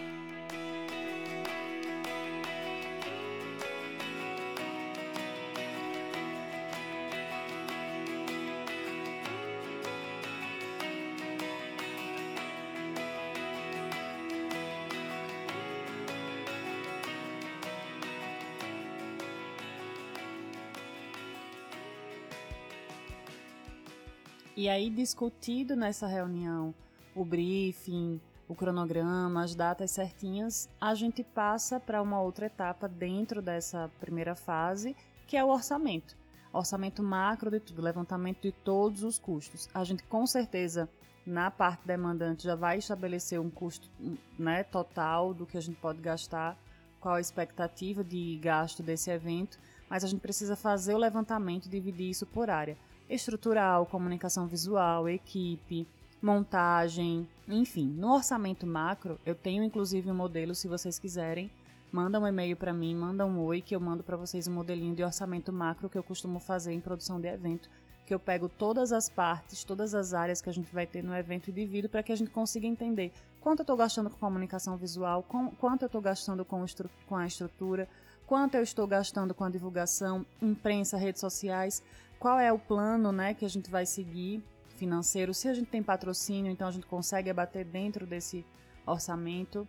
E 24.59 24.69
aí, 24.69 24.91
discutido 24.91 25.77
nessa 25.77 26.09
reunião 26.09 26.75
o 27.15 27.25
briefing, 27.25 28.21
o 28.49 28.57
cronograma, 28.57 29.45
as 29.45 29.55
datas 29.55 29.93
certinhas, 29.93 30.69
a 30.81 30.97
gente 30.97 31.23
passa 31.23 31.79
para 31.79 32.03
uma 32.03 32.21
outra 32.21 32.47
etapa 32.47 32.89
dentro 32.89 33.41
dessa 33.41 33.89
primeira 34.01 34.35
fase, 34.35 34.97
que 35.29 35.37
é 35.37 35.45
o 35.45 35.49
orçamento. 35.49 36.17
Orçamento 36.53 37.05
macro 37.05 37.53
de 37.53 37.61
tudo, 37.61 37.81
levantamento 37.81 38.43
de 38.43 38.51
todos 38.51 39.05
os 39.05 39.17
custos. 39.17 39.69
A 39.73 39.85
gente 39.85 40.03
com 40.03 40.27
certeza 40.27 40.89
na 41.25 41.53
parte 41.53 41.87
demandante 41.87 42.43
já 42.43 42.57
vai 42.57 42.79
estabelecer 42.79 43.41
um 43.41 43.51
custo 43.51 43.89
né, 44.37 44.65
total 44.65 45.33
do 45.33 45.47
que 45.47 45.57
a 45.57 45.63
gente 45.63 45.79
pode 45.79 46.01
gastar, 46.01 46.59
qual 46.99 47.15
a 47.15 47.21
expectativa 47.21 48.03
de 48.03 48.37
gasto 48.43 48.83
desse 48.83 49.09
evento, 49.09 49.57
mas 49.89 50.03
a 50.03 50.09
gente 50.09 50.21
precisa 50.21 50.57
fazer 50.57 50.95
o 50.95 50.99
levantamento 50.99 51.67
e 51.67 51.69
dividir 51.69 52.11
isso 52.11 52.27
por 52.27 52.51
área 52.51 52.77
estrutural, 53.09 53.87
comunicação 53.87 54.47
visual, 54.47 55.09
equipe, 55.09 55.87
montagem, 56.21 57.29
enfim. 57.49 57.87
No 57.87 58.15
orçamento 58.15 58.67
macro, 58.67 59.19
eu 59.25 59.35
tenho 59.35 59.63
inclusive 59.63 60.11
um 60.11 60.15
modelo, 60.15 60.55
se 60.55 60.69
vocês 60.69 60.99
quiserem, 60.99 61.51
manda 61.91 62.21
um 62.21 62.27
e-mail 62.27 62.57
para 62.57 62.73
mim, 62.73 62.95
manda 62.95 63.25
um 63.25 63.41
oi 63.41 63.61
que 63.61 63.75
eu 63.75 63.81
mando 63.81 64.03
para 64.03 64.17
vocês 64.17 64.47
um 64.47 64.53
modelinho 64.53 64.95
de 64.95 65.03
orçamento 65.03 65.53
macro 65.53 65.89
que 65.89 65.97
eu 65.97 66.03
costumo 66.03 66.39
fazer 66.39 66.73
em 66.73 66.81
produção 66.81 67.21
de 67.21 67.29
evento, 67.29 67.71
que 68.07 68.15
eu 68.15 68.19
pego 68.19 68.49
todas 68.49 68.93
as 68.93 69.09
partes, 69.09 69.65
todas 69.65 69.95
as 69.95 70.15
áreas 70.15 70.41
que 70.41 70.49
a 70.49 70.53
gente 70.53 70.73
vai 70.73 70.87
ter 70.87 71.03
no 71.03 71.15
evento 71.15 71.49
e 71.49 71.53
divido 71.53 71.89
para 71.89 72.03
que 72.03 72.13
a 72.13 72.17
gente 72.17 72.31
consiga 72.31 72.67
entender 72.67 73.13
quanto 73.41 73.61
eu 73.61 73.65
estou 73.65 73.77
gastando 73.77 74.11
com 74.11 74.17
comunicação 74.17 74.77
visual, 74.77 75.23
com, 75.23 75.51
quanto 75.53 75.83
eu 75.83 75.87
estou 75.87 76.01
gastando 76.01 76.45
com, 76.45 76.65
com 77.07 77.17
a 77.17 77.27
estrutura, 77.27 77.89
quanto 78.27 78.57
eu 78.57 78.63
estou 78.63 78.87
gastando 78.87 79.35
com 79.35 79.45
a 79.45 79.51
divulgação, 79.51 80.25
imprensa, 80.41 80.97
redes 80.97 81.21
sociais, 81.21 81.83
qual 82.19 82.39
é 82.39 82.53
o 82.53 82.59
plano 82.59 83.13
né, 83.13 83.35
que 83.35 83.45
a 83.45 83.49
gente 83.49 83.71
vai 83.71 83.87
seguir 83.87 84.43
financeiro, 84.77 85.35
se 85.35 85.49
a 85.49 85.55
gente 85.55 85.69
tem 85.69 85.83
patrocínio, 85.83 86.51
então 86.51 86.69
a 86.69 86.71
gente 86.71 86.87
consegue 86.87 87.29
abater 87.29 87.65
dentro 87.65 88.07
desse 88.07 88.45
orçamento. 88.87 89.67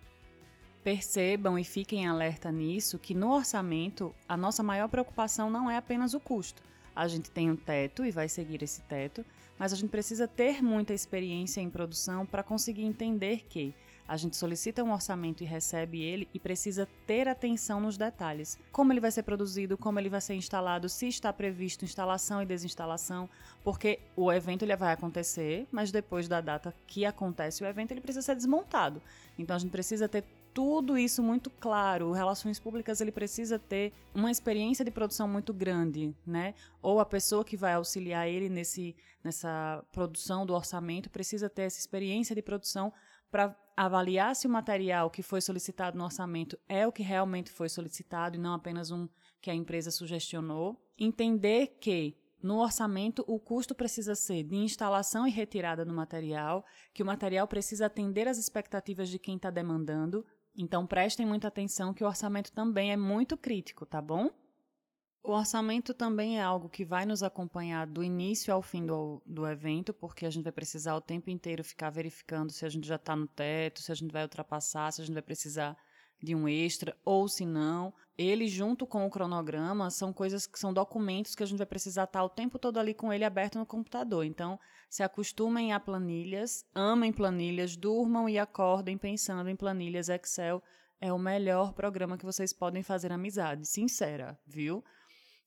Percebam 0.84 1.60
e 1.60 1.64
fiquem 1.64 2.08
alerta 2.08 2.52
nisso 2.52 2.98
que 2.98 3.14
no 3.14 3.32
orçamento 3.32 4.16
a 4.28 4.38
nossa 4.38 4.64
maior 4.64 4.88
preocupação 4.88 5.50
não 5.50 5.70
é 5.70 5.76
apenas 5.76 6.14
o 6.14 6.20
custo. 6.20 6.64
A 6.96 7.08
gente 7.08 7.30
tem 7.30 7.52
um 7.52 7.56
teto 7.56 8.06
e 8.06 8.12
vai 8.12 8.30
seguir 8.30 8.64
esse 8.64 8.82
teto, 8.82 9.26
mas 9.58 9.74
a 9.74 9.76
gente 9.76 9.90
precisa 9.90 10.28
ter 10.28 10.64
muita 10.64 10.94
experiência 10.94 11.60
em 11.60 11.70
produção 11.70 12.26
para 12.26 12.44
conseguir 12.44 12.84
entender 12.84 13.46
que 13.50 13.76
a 14.10 14.18
gente 14.18 14.36
solicita 14.36 14.84
um 14.84 14.92
orçamento 14.92 15.44
e 15.44 15.46
recebe 15.46 16.02
ele 16.02 16.28
e 16.34 16.40
precisa 16.40 16.88
ter 17.06 17.28
atenção 17.28 17.80
nos 17.80 17.96
detalhes. 17.96 18.58
Como 18.72 18.92
ele 18.92 19.00
vai 19.00 19.12
ser 19.12 19.22
produzido, 19.22 19.78
como 19.78 20.00
ele 20.00 20.10
vai 20.10 20.20
ser 20.20 20.34
instalado, 20.34 20.90
se 20.90 21.08
está 21.08 21.32
previsto 21.32 21.86
instalação 21.86 22.42
e 22.42 22.46
desinstalação, 22.46 23.30
porque 23.64 24.00
o 24.16 24.34
evento 24.34 24.64
ele 24.64 24.76
vai 24.76 24.94
acontecer, 24.94 25.68
mas 25.72 25.92
depois 25.92 26.28
da 26.28 26.42
data 26.42 26.74
que 26.88 27.06
acontece 27.06 27.64
o 27.64 27.68
evento, 27.68 27.92
ele 27.92 28.02
precisa 28.02 28.26
ser 28.26 28.36
desmontado. 28.36 29.00
Então 29.38 29.56
a 29.56 29.60
gente 29.60 29.70
precisa 29.70 30.10
ter 30.10 30.24
tudo 30.56 30.98
isso 30.98 31.22
muito 31.22 31.52
claro. 31.52 32.08
O 32.08 32.12
Relações 32.12 32.60
Públicas 32.60 33.00
ele 33.02 33.12
precisa 33.12 33.60
ter 33.60 33.94
uma 34.12 34.32
experiência 34.32 34.84
de 34.84 34.90
produção 34.90 35.28
muito 35.28 35.54
grande, 35.54 36.16
né? 36.26 36.56
Ou 36.82 37.00
a 37.00 37.06
pessoa 37.06 37.46
que 37.46 37.56
vai 37.56 37.74
auxiliar 37.74 38.28
ele 38.28 38.50
nesse, 38.50 38.96
nessa 39.24 39.86
produção 39.92 40.48
do 40.48 40.56
orçamento 40.56 41.12
precisa 41.12 41.48
ter 41.48 41.62
essa 41.62 41.78
experiência 41.78 42.36
de 42.36 42.42
produção 42.42 42.92
para 43.32 43.56
avaliar 43.76 44.36
se 44.36 44.48
o 44.48 44.50
material 44.50 45.10
que 45.10 45.24
foi 45.24 45.42
solicitado 45.42 45.98
no 45.98 46.04
orçamento 46.04 46.60
é 46.68 46.86
o 46.86 46.92
que 46.92 47.04
realmente 47.04 47.52
foi 47.52 47.70
solicitado 47.70 48.36
e 48.36 48.40
não 48.40 48.54
apenas 48.54 48.92
um 48.92 49.08
que 49.42 49.50
a 49.50 49.56
empresa 49.56 49.92
sugestionou. 49.92 50.78
Entender 50.98 51.78
que 51.80 52.18
no 52.42 52.60
orçamento, 52.60 53.24
o 53.28 53.38
custo 53.38 53.76
precisa 53.76 54.16
ser 54.16 54.44
de 54.44 54.56
instalação 54.56 55.28
e 55.28 55.32
retirada 55.32 55.84
do 55.84 55.94
material, 55.94 56.66
que 56.94 57.04
o 57.04 57.06
material 57.06 57.46
precisa 57.48 57.88
atender 57.88 58.30
às 58.30 58.38
expectativas 58.38 59.10
de 59.10 59.20
quem 59.20 59.36
está 59.36 59.50
demandando. 59.50 60.26
Então, 60.56 60.88
prestem 60.88 61.26
muita 61.26 61.50
atenção 61.50 61.94
que 61.94 62.04
o 62.04 62.08
orçamento 62.08 62.52
também 62.54 62.94
é 62.94 62.98
muito 62.98 63.36
crítico, 63.36 63.86
tá 63.86 64.02
bom? 64.02 64.30
O 65.22 65.32
orçamento 65.32 65.94
também 65.94 66.40
é 66.40 66.42
algo 66.42 66.70
que 66.70 66.86
vai 66.86 67.06
nos 67.06 67.22
acompanhar 67.22 67.86
do 67.86 68.04
início 68.04 68.54
ao 68.54 68.62
fim 68.62 68.86
do, 68.86 69.22
do 69.26 69.46
evento, 69.46 69.94
porque 69.94 70.26
a 70.26 70.30
gente 70.30 70.44
vai 70.44 70.52
precisar 70.52 70.96
o 70.96 71.02
tempo 71.02 71.30
inteiro 71.30 71.64
ficar 71.64 71.90
verificando 71.90 72.52
se 72.52 72.66
a 72.66 72.70
gente 72.70 72.88
já 72.88 72.96
está 72.96 73.16
no 73.16 73.28
teto, 73.28 73.82
se 73.82 73.92
a 73.92 73.96
gente 73.96 74.12
vai 74.12 74.24
ultrapassar, 74.24 74.92
se 74.92 75.02
a 75.02 75.06
gente 75.06 75.14
vai 75.14 75.22
precisar 75.22 75.78
de 76.22 76.34
um 76.36 76.48
extra 76.48 76.96
ou 77.04 77.28
se 77.28 77.46
não. 77.46 77.94
Ele, 78.18 78.48
junto 78.48 78.88
com 78.88 79.06
o 79.06 79.10
cronograma, 79.10 79.90
são 79.90 80.12
coisas 80.12 80.46
que 80.46 80.60
são 80.60 80.74
documentos 80.74 81.36
que 81.36 81.44
a 81.44 81.46
gente 81.46 81.58
vai 81.58 81.68
precisar 81.68 82.04
estar 82.04 82.24
o 82.24 82.30
tempo 82.30 82.58
todo 82.58 82.78
ali 82.78 82.94
com 82.94 83.12
ele 83.12 83.24
aberto 83.24 83.58
no 83.58 83.66
computador. 83.66 84.26
Então, 84.26 84.60
se 84.90 85.04
acostumem 85.04 85.74
a 85.74 85.80
planilhas, 85.80 86.66
amem 86.74 87.14
planilhas, 87.14 87.78
durmam 87.78 88.28
e 88.28 88.38
acordem 88.40 88.98
pensando 88.98 89.50
em 89.50 89.56
planilhas 89.56 90.10
Excel. 90.10 90.62
É 91.00 91.14
o 91.14 91.20
melhor 91.20 91.74
programa 91.74 92.18
que 92.18 92.26
vocês 92.26 92.52
podem 92.52 92.84
fazer 92.84 93.12
amizade, 93.12 93.66
sincera, 93.66 94.38
viu? 94.46 94.84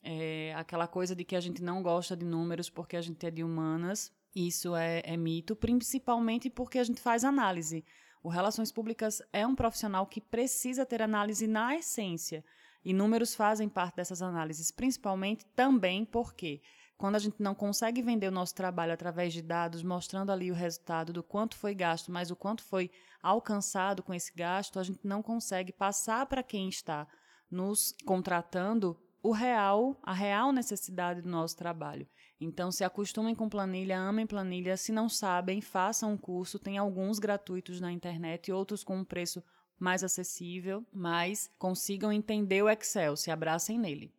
É, 0.03 0.53
aquela 0.57 0.89
coisa 0.89 1.15
de 1.15 1.25
que 1.25 1.37
a 1.37 1.41
gente 1.41 1.63
não 1.63 1.83
gosta 1.83 2.17
de 2.17 2.25
números 2.25 2.69
porque 2.69 2.97
a 2.97 3.01
gente 3.01 3.25
é 3.25 3.31
de 3.31 3.45
humanas, 3.45 4.13
isso 4.35 4.75
é, 4.75 5.01
é 5.05 5.17
mito, 5.17 5.55
principalmente 5.55 6.51
porque 6.51 6.79
a 6.79 6.85
gente 6.85 7.01
faz 7.01 7.23
análise. 7.23 7.85
O 8.23 8.29
Relações 8.29 8.73
Públicas 8.73 9.21
é 9.33 9.47
um 9.47 9.55
profissional 9.55 10.07
que 10.07 10.21
precisa 10.21 10.87
ter 10.87 11.03
análise 11.03 11.47
na 11.47 11.77
essência. 11.77 12.45
E 12.85 12.93
números 12.93 13.35
fazem 13.35 13.69
parte 13.69 13.97
dessas 13.97 14.23
análises, 14.23 14.71
principalmente 14.71 15.45
também 15.55 16.05
porque 16.05 16.61
quando 16.97 17.17
a 17.17 17.19
gente 17.19 17.43
não 17.43 17.55
consegue 17.55 18.01
vender 18.01 18.29
o 18.29 18.33
nosso 18.33 18.55
trabalho 18.55 18.93
através 18.93 19.33
de 19.33 19.43
dados, 19.43 19.83
mostrando 19.83 20.31
ali 20.31 20.51
o 20.51 20.55
resultado 20.55 21.13
do 21.13 21.23
quanto 21.23 21.57
foi 21.57 21.75
gasto, 21.75 22.13
mas 22.13 22.31
o 22.31 22.37
quanto 22.37 22.63
foi 22.63 22.91
alcançado 23.21 24.03
com 24.03 24.15
esse 24.15 24.33
gasto, 24.33 24.79
a 24.79 24.85
gente 24.85 25.01
não 25.05 25.21
consegue 25.21 25.73
passar 25.73 26.27
para 26.27 26.45
quem 26.45 26.69
está 26.69 27.07
nos 27.51 27.93
contratando 28.05 28.97
o 29.23 29.31
real, 29.31 29.97
a 30.03 30.13
real 30.13 30.53
necessidade 30.53 31.23
do 31.23 31.29
nosso 31.29 31.57
trabalho. 31.57 32.07
Então, 32.41 32.73
se 32.73 32.83
acostumem 32.83 33.35
com 33.35 33.49
planilha, 33.49 33.99
amem 33.99 34.27
planilha. 34.27 34.77
Se 34.77 34.91
não 34.91 35.09
sabem, 35.09 35.61
façam 35.61 36.13
um 36.13 36.17
curso. 36.17 36.59
Tem 36.59 36.77
alguns 36.77 37.19
gratuitos 37.19 37.81
na 37.81 37.93
internet 37.93 38.49
e 38.49 38.53
outros 38.53 38.83
com 38.83 38.97
um 38.97 39.05
preço 39.05 39.43
mais 39.79 40.03
acessível, 40.03 40.85
mas 40.93 41.51
consigam 41.59 42.13
entender 42.13 42.63
o 42.63 42.69
Excel, 42.69 43.17
se 43.17 43.31
abracem 43.31 43.79
nele. 43.79 44.13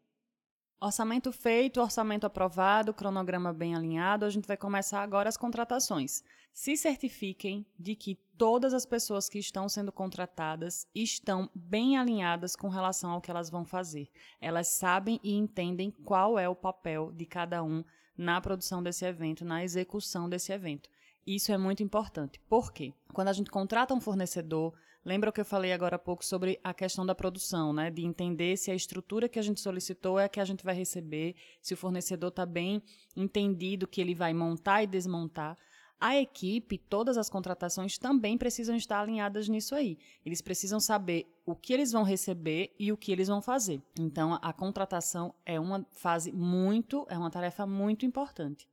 Orçamento 0.86 1.32
feito, 1.32 1.80
orçamento 1.80 2.26
aprovado, 2.26 2.94
cronograma 2.94 3.54
bem 3.54 3.74
alinhado, 3.74 4.26
a 4.26 4.30
gente 4.30 4.46
vai 4.46 4.58
começar 4.58 5.02
agora 5.02 5.30
as 5.30 5.38
contratações. 5.38 6.22
Se 6.52 6.76
certifiquem 6.76 7.66
de 7.80 7.96
que 7.96 8.20
todas 8.38 8.74
as 8.74 8.86
pessoas 8.86 9.30
que 9.30 9.40
estão 9.40 9.70
sendo 9.70 9.94
contratadas 9.94 10.86
estão 10.94 11.50
bem 11.56 11.98
alinhadas 11.98 12.54
com 12.54 12.68
relação 12.68 13.12
ao 13.12 13.22
que 13.22 13.32
elas 13.32 13.50
vão 13.50 13.64
fazer. 13.64 14.10
Elas 14.42 14.76
sabem 14.76 15.22
e 15.24 15.34
entendem 15.34 15.90
qual 15.90 16.38
é 16.38 16.50
o 16.50 16.56
papel 16.56 17.14
de 17.14 17.26
cada 17.26 17.64
um 17.64 17.82
na 18.18 18.42
produção 18.42 18.84
desse 18.84 19.06
evento, 19.06 19.46
na 19.46 19.64
execução 19.64 20.28
desse 20.28 20.52
evento. 20.52 20.90
Isso 21.26 21.54
é 21.54 21.58
muito 21.58 21.82
importante. 21.82 22.42
Por 22.50 22.74
quê? 22.74 22.94
Quando 23.14 23.30
a 23.30 23.34
gente 23.34 23.50
contrata 23.50 23.94
um 23.94 24.02
fornecedor, 24.02 24.74
Lembra 25.06 25.30
o 25.30 25.34
que 25.34 25.42
eu 25.42 25.46
falei 25.46 25.74
agora 25.74 25.98
há 25.98 26.00
pouco 26.00 26.24
sobre 26.24 26.60
a 26.64 26.74
questão 26.74 27.06
da 27.06 27.14
produção, 27.14 27.74
né? 27.74 27.92
De 27.92 28.06
entender 28.06 28.56
se 28.58 28.72
a 28.72 28.76
estrutura 28.76 29.28
que 29.28 29.38
a 29.38 29.42
gente 29.42 29.60
solicitou 29.60 30.18
é 30.18 30.26
a 30.26 30.30
que 30.30 30.40
a 30.40 30.46
gente 30.46 30.64
vai 30.64 30.74
receber, 30.74 31.36
se 31.62 31.74
o 31.74 31.78
fornecedor 31.78 32.30
está 32.30 32.46
bem 32.46 32.82
entendido 33.16 33.88
que 33.88 34.00
ele 34.00 34.16
vai 34.16 34.34
montar 34.34 34.82
e 34.82 34.88
desmontar. 34.88 35.58
A 36.00 36.18
equipe, 36.18 36.78
todas 36.78 37.18
as 37.18 37.30
contratações 37.30 37.98
também 37.98 38.38
precisam 38.38 38.76
estar 38.76 39.00
alinhadas 39.00 39.48
nisso 39.48 39.74
aí. 39.74 39.98
Eles 40.26 40.42
precisam 40.42 40.80
saber 40.80 41.26
o 41.46 41.56
que 41.56 41.74
eles 41.74 41.92
vão 41.92 42.04
receber 42.04 42.74
e 42.78 42.92
o 42.92 42.98
que 42.98 43.12
eles 43.12 43.28
vão 43.28 43.42
fazer. 43.42 43.82
Então, 43.98 44.38
a 44.42 44.52
contratação 44.52 45.34
é 45.46 45.60
uma 45.60 45.86
fase 45.92 46.32
muito, 46.32 47.06
é 47.10 47.18
uma 47.18 47.32
tarefa 47.32 47.66
muito 47.66 48.06
importante. 48.06 48.68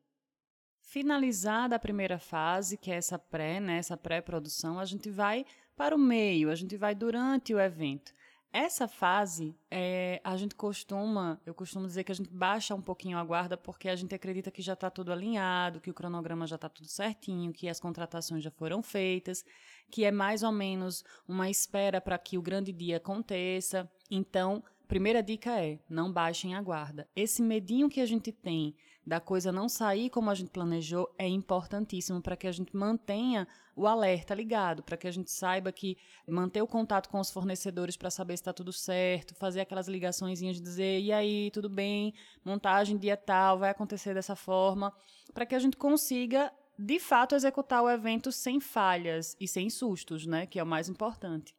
Finalizada 0.81 1.77
a 1.77 1.79
primeira 1.79 2.19
fase, 2.19 2.77
que 2.77 2.91
é 2.91 2.97
essa 2.97 3.17
pré, 3.17 3.61
né, 3.61 3.77
essa 3.77 3.97
pré-produção, 3.97 4.77
a 4.81 4.85
gente 4.85 5.09
vai 5.09 5.47
para 5.81 5.97
o 5.97 5.99
meio, 5.99 6.51
a 6.51 6.55
gente 6.55 6.77
vai 6.77 6.95
durante 6.95 7.55
o 7.55 7.59
evento. 7.59 8.13
Essa 8.53 8.87
fase, 8.87 9.57
é, 9.71 10.21
a 10.23 10.37
gente 10.37 10.55
costuma, 10.55 11.41
eu 11.47 11.55
costumo 11.55 11.87
dizer 11.87 12.05
que 12.05 12.13
a 12.13 12.15
gente 12.15 12.29
baixa 12.29 12.75
um 12.75 12.83
pouquinho 12.83 13.17
a 13.17 13.25
guarda 13.25 13.57
porque 13.57 13.89
a 13.89 13.97
gente 13.97 14.15
acredita 14.15 14.51
que 14.51 14.61
já 14.61 14.75
está 14.75 14.91
tudo 14.91 15.11
alinhado, 15.11 15.81
que 15.81 15.89
o 15.91 15.95
cronograma 15.95 16.47
já 16.47 16.57
está 16.57 16.69
tudo 16.69 16.87
certinho, 16.87 17.51
que 17.51 17.67
as 17.67 17.81
contratações 17.81 18.45
já 18.45 18.51
foram 18.51 18.83
feitas, 18.83 19.43
que 19.91 20.05
é 20.05 20.11
mais 20.11 20.43
ou 20.43 20.53
menos 20.53 21.03
uma 21.27 21.49
espera 21.49 21.99
para 21.99 22.19
que 22.19 22.37
o 22.37 22.43
grande 22.43 22.73
dia 22.73 22.99
aconteça. 22.99 23.91
Então, 24.11 24.63
primeira 24.87 25.23
dica 25.23 25.59
é: 25.63 25.79
não 25.89 26.13
baixem 26.13 26.55
a 26.55 26.61
guarda. 26.61 27.09
Esse 27.17 27.41
medinho 27.41 27.89
que 27.89 28.03
a 28.03 28.07
gente 28.07 28.31
tem 28.31 28.77
da 29.11 29.19
coisa 29.19 29.51
não 29.51 29.69
sair 29.69 30.09
como 30.09 30.31
a 30.31 30.35
gente 30.37 30.53
planejou 30.53 31.13
é 31.19 31.27
importantíssimo 31.27 32.23
para 32.23 32.37
que 32.37 32.47
a 32.47 32.53
gente 32.53 32.77
mantenha 32.77 33.49
o 33.75 33.89
alerta 33.89 34.33
ligado, 34.37 34.85
para 34.85 34.97
que 34.97 35.09
a 35.09 35.11
gente 35.11 35.33
saiba 35.33 35.73
que 35.73 35.99
manter 36.29 36.63
o 36.63 36.67
contato 36.67 37.09
com 37.09 37.19
os 37.19 37.29
fornecedores 37.29 37.97
para 37.97 38.09
saber 38.09 38.37
se 38.37 38.43
está 38.43 38.53
tudo 38.53 38.73
certo, 38.73 39.35
fazer 39.35 39.63
aquelas 39.63 39.89
ligações 39.89 40.39
de 40.39 40.61
dizer, 40.61 41.01
e 41.01 41.13
aí, 41.13 41.51
tudo 41.51 41.69
bem, 41.69 42.15
montagem 42.45 42.97
dia 42.97 43.17
tal, 43.17 43.59
vai 43.59 43.71
acontecer 43.71 44.15
dessa 44.15 44.37
forma, 44.37 44.95
para 45.35 45.45
que 45.45 45.57
a 45.57 45.59
gente 45.59 45.77
consiga 45.77 46.53
de 46.79 47.01
fato 47.01 47.35
executar 47.35 47.83
o 47.83 47.91
evento 47.91 48.31
sem 48.31 48.61
falhas 48.61 49.37
e 49.41 49.49
sem 49.49 49.69
sustos, 49.69 50.25
né, 50.25 50.47
que 50.47 50.61
é 50.61 50.63
o 50.63 50.67
mais 50.67 50.89
importante. 50.89 51.53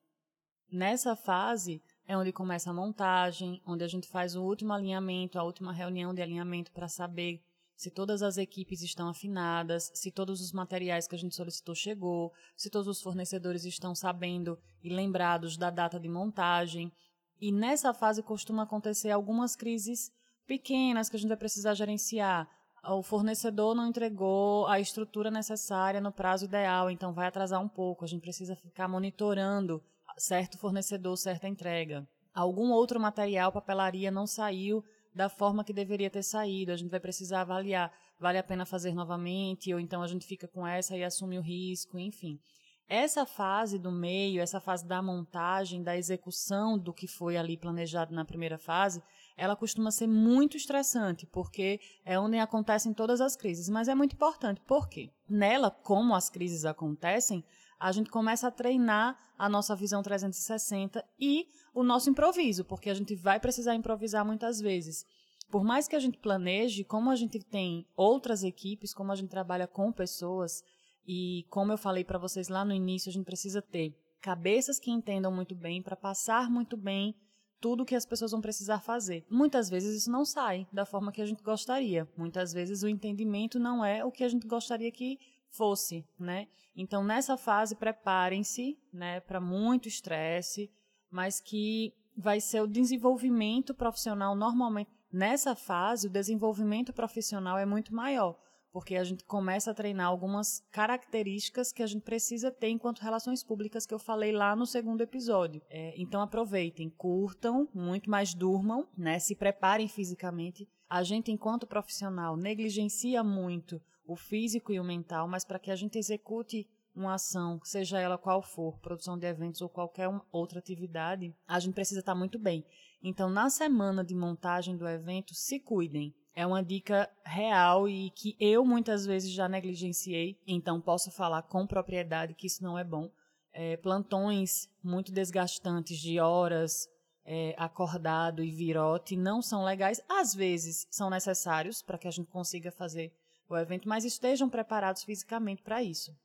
Nessa 0.72 1.18
fase, 1.18 1.84
é 2.12 2.18
onde 2.18 2.34
começa 2.34 2.70
a 2.70 2.74
montagem, 2.74 3.62
onde 3.66 3.86
a 3.86 3.88
gente 3.88 4.06
faz 4.06 4.36
o 4.36 4.44
último 4.44 4.74
alinhamento, 4.74 5.40
a 5.40 5.44
última 5.44 5.72
reunião 5.72 6.14
de 6.14 6.22
alinhamento 6.22 6.70
para 6.74 6.90
saber 6.90 7.42
se 7.74 7.90
todas 7.90 8.22
as 8.22 8.36
equipes 8.36 8.82
estão 8.82 9.08
afinadas, 9.08 9.90
se 9.94 10.12
todos 10.12 10.42
os 10.42 10.52
materiais 10.52 11.08
que 11.08 11.16
a 11.16 11.18
gente 11.18 11.34
solicitou 11.34 11.74
chegou, 11.74 12.34
se 12.58 12.70
todos 12.70 12.90
os 12.90 13.02
fornecedores 13.02 13.64
estão 13.64 13.96
sabendo 13.96 14.60
e 14.84 14.90
lembrados 14.90 15.56
da 15.56 15.70
data 15.70 15.98
de 15.98 16.10
montagem. 16.10 16.92
E 17.40 17.50
nessa 17.50 17.94
fase 17.94 18.22
costuma 18.22 18.64
acontecer 18.64 19.10
algumas 19.10 19.56
crises 19.56 20.12
pequenas 20.46 21.08
que 21.08 21.16
a 21.16 21.20
gente 21.20 21.30
vai 21.30 21.38
precisar 21.38 21.76
gerenciar. 21.76 22.46
O 22.90 23.02
fornecedor 23.02 23.74
não 23.74 23.88
entregou 23.88 24.68
a 24.68 24.82
estrutura 24.82 25.32
necessária 25.32 26.02
no 26.02 26.12
prazo 26.12 26.44
ideal, 26.44 26.90
então 26.92 27.14
vai 27.14 27.28
atrasar 27.28 27.62
um 27.62 27.70
pouco. 27.70 28.04
A 28.04 28.08
gente 28.08 28.22
precisa 28.22 28.54
ficar 28.54 28.90
monitorando 28.90 29.82
certo 30.22 30.58
fornecedor, 30.58 31.18
certa 31.18 31.48
entrega. 31.48 32.08
Algum 32.34 32.72
outro 32.72 33.00
material, 33.00 33.52
papelaria, 33.52 34.12
não 34.12 34.26
saiu 34.26 34.84
da 35.14 35.28
forma 35.28 35.64
que 35.64 35.74
deveria 35.74 36.10
ter 36.10 36.24
saído. 36.24 36.72
A 36.72 36.78
gente 36.78 36.92
vai 36.92 37.00
precisar 37.00 37.42
avaliar, 37.42 37.92
vale 38.20 38.38
a 38.38 38.44
pena 38.44 38.66
fazer 38.66 38.94
novamente, 38.94 39.74
ou 39.74 39.80
então 39.80 40.02
a 40.02 40.08
gente 40.08 40.26
fica 40.26 40.48
com 40.48 40.66
essa 40.66 40.96
e 40.96 41.04
assume 41.04 41.38
o 41.38 41.42
risco, 41.42 42.00
enfim. 42.00 42.40
Essa 42.88 43.26
fase 43.26 43.80
do 43.80 43.92
meio, 43.92 44.42
essa 44.42 44.60
fase 44.60 44.86
da 44.86 45.02
montagem, 45.02 45.82
da 45.82 45.98
execução 45.98 46.78
do 46.78 46.94
que 46.94 47.08
foi 47.08 47.38
ali 47.38 47.58
planejado 47.58 48.14
na 48.14 48.26
primeira 48.26 48.58
fase, 48.58 49.02
ela 49.38 49.56
costuma 49.56 49.92
ser 49.92 50.08
muito 50.08 50.58
estressante, 50.58 51.26
porque 51.26 51.80
é 52.04 52.20
onde 52.20 52.38
acontecem 52.38 52.94
todas 52.94 53.22
as 53.22 53.36
crises. 53.36 53.70
Mas 53.70 53.88
é 53.88 53.96
muito 53.96 54.14
importante, 54.14 54.62
porque 54.68 55.10
nela, 55.30 55.72
como 55.72 56.14
as 56.14 56.30
crises 56.30 56.66
acontecem, 56.66 57.46
a 57.82 57.92
gente 57.92 58.12
começa 58.12 58.48
a 58.48 58.52
treinar 58.52 59.18
a 59.36 59.50
nossa 59.50 59.76
visão 59.76 60.04
360 60.04 61.04
e 61.20 61.48
o 61.74 61.82
nosso 61.82 62.12
improviso, 62.12 62.64
porque 62.64 62.92
a 62.92 62.94
gente 62.94 63.16
vai 63.16 63.40
precisar 63.40 63.74
improvisar 63.74 64.24
muitas 64.24 64.62
vezes. 64.62 65.04
Por 65.50 65.64
mais 65.64 65.88
que 65.88 65.96
a 65.96 66.00
gente 66.00 66.20
planeje, 66.20 66.84
como 66.84 67.10
a 67.10 67.16
gente 67.16 67.40
tem 67.40 67.88
outras 67.96 68.44
equipes, 68.44 68.94
como 68.94 69.12
a 69.12 69.16
gente 69.16 69.30
trabalha 69.30 69.66
com 69.68 69.92
pessoas, 69.92 70.64
e 71.08 71.48
como 71.50 71.72
eu 71.72 71.78
falei 71.78 72.04
para 72.04 72.20
vocês 72.20 72.50
lá 72.50 72.64
no 72.64 72.72
início, 72.72 73.10
a 73.10 73.14
gente 73.14 73.26
precisa 73.26 73.64
ter 73.64 73.98
cabeças 74.22 74.80
que 74.80 74.92
entendam 74.92 75.32
muito 75.32 75.56
bem 75.56 75.82
para 75.82 75.96
passar 75.96 76.52
muito 76.52 76.78
bem 76.78 77.16
tudo 77.60 77.86
que 77.86 77.96
as 77.96 78.06
pessoas 78.06 78.32
vão 78.32 78.42
precisar 78.42 78.80
fazer. 78.80 79.26
Muitas 79.28 79.72
vezes 79.72 79.96
isso 79.96 80.12
não 80.12 80.24
sai 80.24 80.68
da 80.72 80.86
forma 80.86 81.12
que 81.12 81.22
a 81.22 81.26
gente 81.26 81.42
gostaria. 81.42 82.08
Muitas 82.16 82.54
vezes 82.54 82.84
o 82.84 82.88
entendimento 82.88 83.60
não 83.60 83.84
é 83.84 84.06
o 84.06 84.12
que 84.12 84.24
a 84.24 84.30
gente 84.30 84.48
gostaria 84.48 84.92
que 84.92 85.20
fosse, 85.52 86.06
né? 86.18 86.48
Então 86.76 87.04
nessa 87.04 87.38
fase 87.38 87.76
preparem-se, 87.76 88.78
né, 88.92 89.20
para 89.20 89.40
muito 89.40 89.88
estresse, 89.88 90.72
mas 91.10 91.40
que 91.40 91.94
vai 92.16 92.40
ser 92.40 92.62
o 92.62 92.68
desenvolvimento 92.68 93.74
profissional 93.74 94.36
normalmente. 94.36 94.90
Nessa 95.12 95.56
fase, 95.56 96.08
o 96.08 96.10
desenvolvimento 96.10 96.94
profissional 96.94 97.58
é 97.58 97.66
muito 97.66 97.94
maior, 97.94 98.40
porque 98.72 98.96
a 98.96 99.04
gente 99.04 99.26
começa 99.26 99.72
a 99.72 99.74
treinar 99.74 100.08
algumas 100.08 100.62
características 100.72 101.74
que 101.74 101.84
a 101.84 101.88
gente 101.88 102.04
precisa 102.04 102.50
ter 102.50 102.70
enquanto 102.70 103.02
relações 103.02 103.44
públicas 103.44 103.86
que 103.86 103.94
eu 103.94 104.00
falei 104.00 104.32
lá 104.32 104.56
no 104.56 104.66
segundo 104.66 105.02
episódio. 105.02 105.62
É, 105.70 105.94
então 105.98 106.22
aproveitem, 106.22 106.90
curtam, 106.90 107.68
muito 107.74 108.10
mais 108.10 108.34
durmam, 108.34 108.88
né? 108.98 109.20
Se 109.20 109.36
preparem 109.36 109.90
fisicamente. 109.90 110.68
A 110.90 111.04
gente, 111.04 111.32
enquanto 111.32 111.68
profissional, 111.68 112.38
negligencia 112.38 113.24
muito 113.24 113.82
o 114.12 114.16
físico 114.16 114.72
e 114.72 114.80
o 114.80 114.84
mental, 114.84 115.28
mas 115.28 115.46
para 115.46 115.60
que 115.60 115.72
a 115.72 115.76
gente 115.76 115.98
execute 115.98 116.68
uma 116.96 117.14
ação, 117.14 117.60
seja 117.64 118.00
ela 118.00 118.18
qual 118.18 118.42
for, 118.42 118.78
produção 118.80 119.18
de 119.18 119.26
eventos 119.26 119.62
ou 119.62 119.70
qualquer 119.70 120.10
outra 120.32 120.60
atividade, 120.60 121.34
a 121.48 121.60
gente 121.60 121.74
precisa 121.74 122.02
estar 122.02 122.16
muito 122.16 122.38
bem. 122.38 122.66
Então, 123.04 123.30
na 123.30 123.50
semana 123.50 124.04
de 124.04 124.14
montagem 124.14 124.78
do 124.78 124.88
evento, 124.88 125.34
se 125.34 125.60
cuidem. 125.60 126.14
É 126.34 126.46
uma 126.46 126.64
dica 126.64 127.10
real 127.26 127.90
e 127.90 128.10
que 128.12 128.36
eu 128.40 128.64
muitas 128.64 129.06
vezes 129.06 129.32
já 129.32 129.50
negligenciei, 129.50 130.38
então 130.48 130.80
posso 130.80 131.12
falar 131.12 131.42
com 131.44 131.68
propriedade 131.68 132.34
que 132.34 132.48
isso 132.48 132.64
não 132.64 132.78
é 132.78 132.84
bom. 132.84 133.10
É, 133.54 133.76
plantões 133.78 134.70
muito 134.82 135.12
desgastantes 135.12 135.98
de 135.98 136.20
horas, 136.20 136.88
é, 137.26 137.54
acordado 137.58 138.44
e 138.44 138.50
virote 138.50 139.18
não 139.18 139.42
são 139.42 139.64
legais. 139.64 140.02
Às 140.08 140.34
vezes 140.34 140.88
são 140.90 141.10
necessários 141.10 141.82
para 141.82 141.98
que 141.98 142.08
a 142.08 142.12
gente 142.12 142.30
consiga 142.30 142.72
fazer 142.72 143.14
o 143.56 143.60
evento, 143.60 143.88
mas 143.88 144.06
estejam 144.06 144.50
preparados 144.50 145.04
fisicamente 145.04 145.62
para 145.62 145.82
isso. 145.82 146.16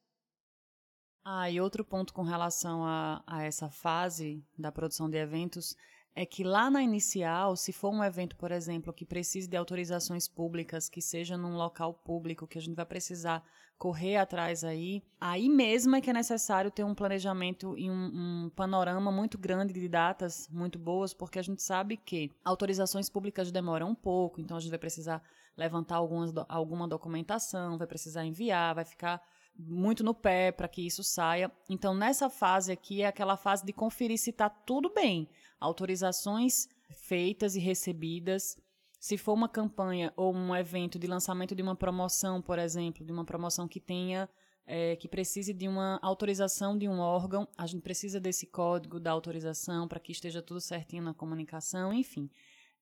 Ah, 1.25 1.51
e 1.51 1.61
outro 1.61 1.85
ponto 1.85 2.15
com 2.15 2.23
relação 2.23 2.85
a, 2.85 3.23
a 3.27 3.43
essa 3.43 3.69
fase 3.69 4.45
da 4.57 4.71
produção 4.71 5.11
de 5.11 5.17
eventos 5.17 5.75
é 6.15 6.25
que 6.25 6.43
lá 6.43 6.71
na 6.71 6.83
inicial, 6.83 7.55
se 7.57 7.75
for 7.75 7.91
um 7.91 8.03
evento, 8.03 8.37
por 8.37 8.51
exemplo, 8.51 8.93
que 8.93 9.05
precise 9.05 9.47
de 9.47 9.57
autorizações 9.57 10.27
públicas, 10.27 10.89
que 10.89 11.03
seja 11.03 11.37
num 11.37 11.57
local 11.57 11.93
público, 11.93 12.47
que 12.47 12.57
a 12.57 12.61
gente 12.61 12.75
vai 12.75 12.87
precisar 12.87 13.45
correr 13.77 14.17
atrás 14.17 14.65
aí, 14.65 15.03
aí 15.21 15.47
mesmo 15.47 15.95
é 15.95 16.01
que 16.01 16.09
é 16.09 16.13
necessário 16.15 16.71
ter 16.71 16.85
um 16.85 16.95
planejamento 16.95 17.77
e 17.77 17.91
um, 17.91 18.45
um 18.47 18.51
panorama 18.57 19.13
muito 19.13 19.37
grande 19.37 19.75
de 19.75 19.87
datas 19.87 20.49
muito 20.49 20.79
boas, 20.79 21.13
porque 21.13 21.39
a 21.39 21.43
gente 21.43 21.63
sabe 21.63 21.99
que 21.99 22.31
autorizações 22.43 23.11
públicas 23.11 23.53
demoram 23.53 23.91
um 23.91 23.95
pouco, 23.95 24.41
então 24.41 24.57
a 24.57 24.61
gente 24.61 24.71
vai 24.71 24.79
precisar 24.79 25.23
levantar 25.57 25.97
algumas, 25.97 26.33
alguma 26.49 26.87
documentação, 26.87 27.79
vai 27.79 27.87
precisar 27.87 28.25
enviar, 28.25 28.75
vai 28.75 28.85
ficar 28.85 29.23
muito 29.59 30.05
no 30.05 30.15
pé 30.15 30.53
para 30.53 30.69
que 30.69 30.87
isso 30.87 31.03
saia. 31.03 31.51
Então, 31.69 31.95
nessa 31.95 32.29
fase 32.29 32.71
aqui 32.71 33.03
é 33.03 33.07
aquela 33.07 33.37
fase 33.37 33.65
de 33.65 33.73
conferir 33.73 34.19
se 34.19 34.31
está 34.31 34.51
tudo 34.51 34.93
bem. 34.93 35.29
Autorizações 35.59 36.69
feitas 36.91 37.57
e 37.57 37.59
recebidas. 37.59 38.57
Se 39.01 39.17
for 39.17 39.33
uma 39.33 39.49
campanha 39.49 40.13
ou 40.17 40.35
um 40.35 40.55
evento 40.55 40.99
de 40.99 41.07
lançamento 41.07 41.55
de 41.55 41.63
uma 41.63 41.75
promoção, 41.75 42.43
por 42.43 42.59
exemplo, 42.59 43.05
de 43.05 43.13
uma 43.13 43.25
promoção 43.25 43.67
que 43.67 43.81
tenha 43.81 44.29
é, 44.67 44.97
que 44.97 45.09
precise 45.09 45.55
de 45.55 45.69
uma 45.69 45.99
autorização 46.03 46.77
de 46.77 46.89
um 46.89 46.99
órgão, 46.99 47.49
a 47.57 47.67
gente 47.67 47.83
precisa 47.83 48.19
desse 48.19 48.47
código 48.47 48.99
da 48.99 49.13
autorização 49.13 49.87
para 49.87 50.01
que 50.01 50.13
esteja 50.13 50.43
tudo 50.43 50.61
certinho 50.61 51.05
na 51.05 51.15
comunicação, 51.15 51.93
enfim 51.93 52.29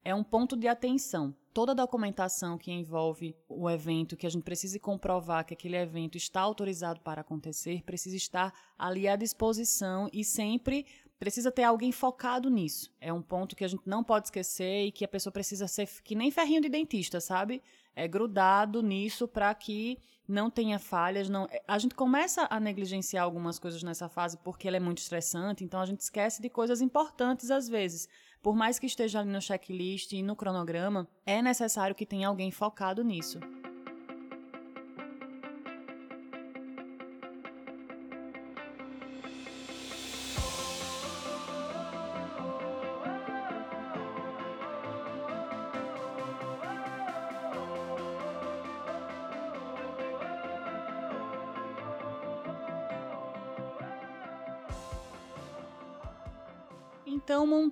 é 0.05 0.15
um 0.15 0.23
ponto 0.23 0.57
de 0.57 0.69
atenção. 0.69 1.35
Toda 1.53 1.73
a 1.73 1.75
documentação 1.75 2.59
que 2.59 2.71
envolve 2.71 3.35
o 3.49 3.71
evento, 3.71 4.17
que 4.17 4.27
a 4.27 4.31
gente 4.31 4.43
precise 4.43 4.79
comprovar 4.79 5.47
que 5.47 5.55
aquele 5.55 5.77
evento 5.77 6.17
está 6.17 6.41
autorizado 6.41 7.01
para 7.01 7.23
acontecer, 7.23 7.83
precisa 7.85 8.17
estar 8.17 8.53
ali 8.79 9.09
à 9.09 9.17
disposição 9.17 10.11
e 10.13 10.25
sempre 10.25 10.85
precisa 11.19 11.51
ter 11.51 11.63
alguém 11.63 11.91
focado 11.91 12.51
nisso. 12.51 12.93
É 13.01 13.13
um 13.13 13.23
ponto 13.23 13.57
que 13.57 13.65
a 13.65 13.69
gente 13.69 13.87
não 13.87 14.05
pode 14.05 14.27
esquecer 14.27 14.87
e 14.87 14.93
que 14.93 15.05
a 15.05 15.09
pessoa 15.09 15.33
precisa 15.33 15.67
ser 15.67 15.89
que 16.03 16.15
nem 16.15 16.31
ferrinho 16.31 16.61
de 16.61 16.69
dentista, 16.69 17.21
sabe? 17.21 17.63
É 17.97 18.07
grudado 18.07 18.83
nisso 18.83 19.27
para 19.27 19.55
que 19.55 19.99
não 20.27 20.51
tenha 20.51 20.79
falhas, 20.79 21.29
não. 21.29 21.49
A 21.69 21.79
gente 21.79 21.95
começa 21.95 22.47
a 22.51 22.59
negligenciar 22.59 23.25
algumas 23.25 23.59
coisas 23.59 23.83
nessa 23.83 24.09
fase 24.09 24.37
porque 24.39 24.67
ela 24.67 24.77
é 24.77 24.81
muito 24.81 24.99
estressante, 24.99 25.63
então 25.63 25.81
a 25.81 25.87
gente 25.87 26.01
esquece 26.01 26.43
de 26.43 26.51
coisas 26.51 26.81
importantes 26.81 27.51
às 27.51 27.69
vezes 27.69 28.09
por 28.45 28.55
mais 28.55 28.79
que 28.79 28.85
esteja 28.85 29.21
ali 29.21 29.31
no 29.31 29.41
checklist 29.41 30.13
e 30.13 30.23
no 30.23 30.37
cronograma, 30.37 31.09
é 31.25 31.41
necessário 31.41 31.97
que 31.97 32.05
tenha 32.05 32.29
alguém 32.29 32.51
focado 32.51 33.03
nisso. 33.03 33.41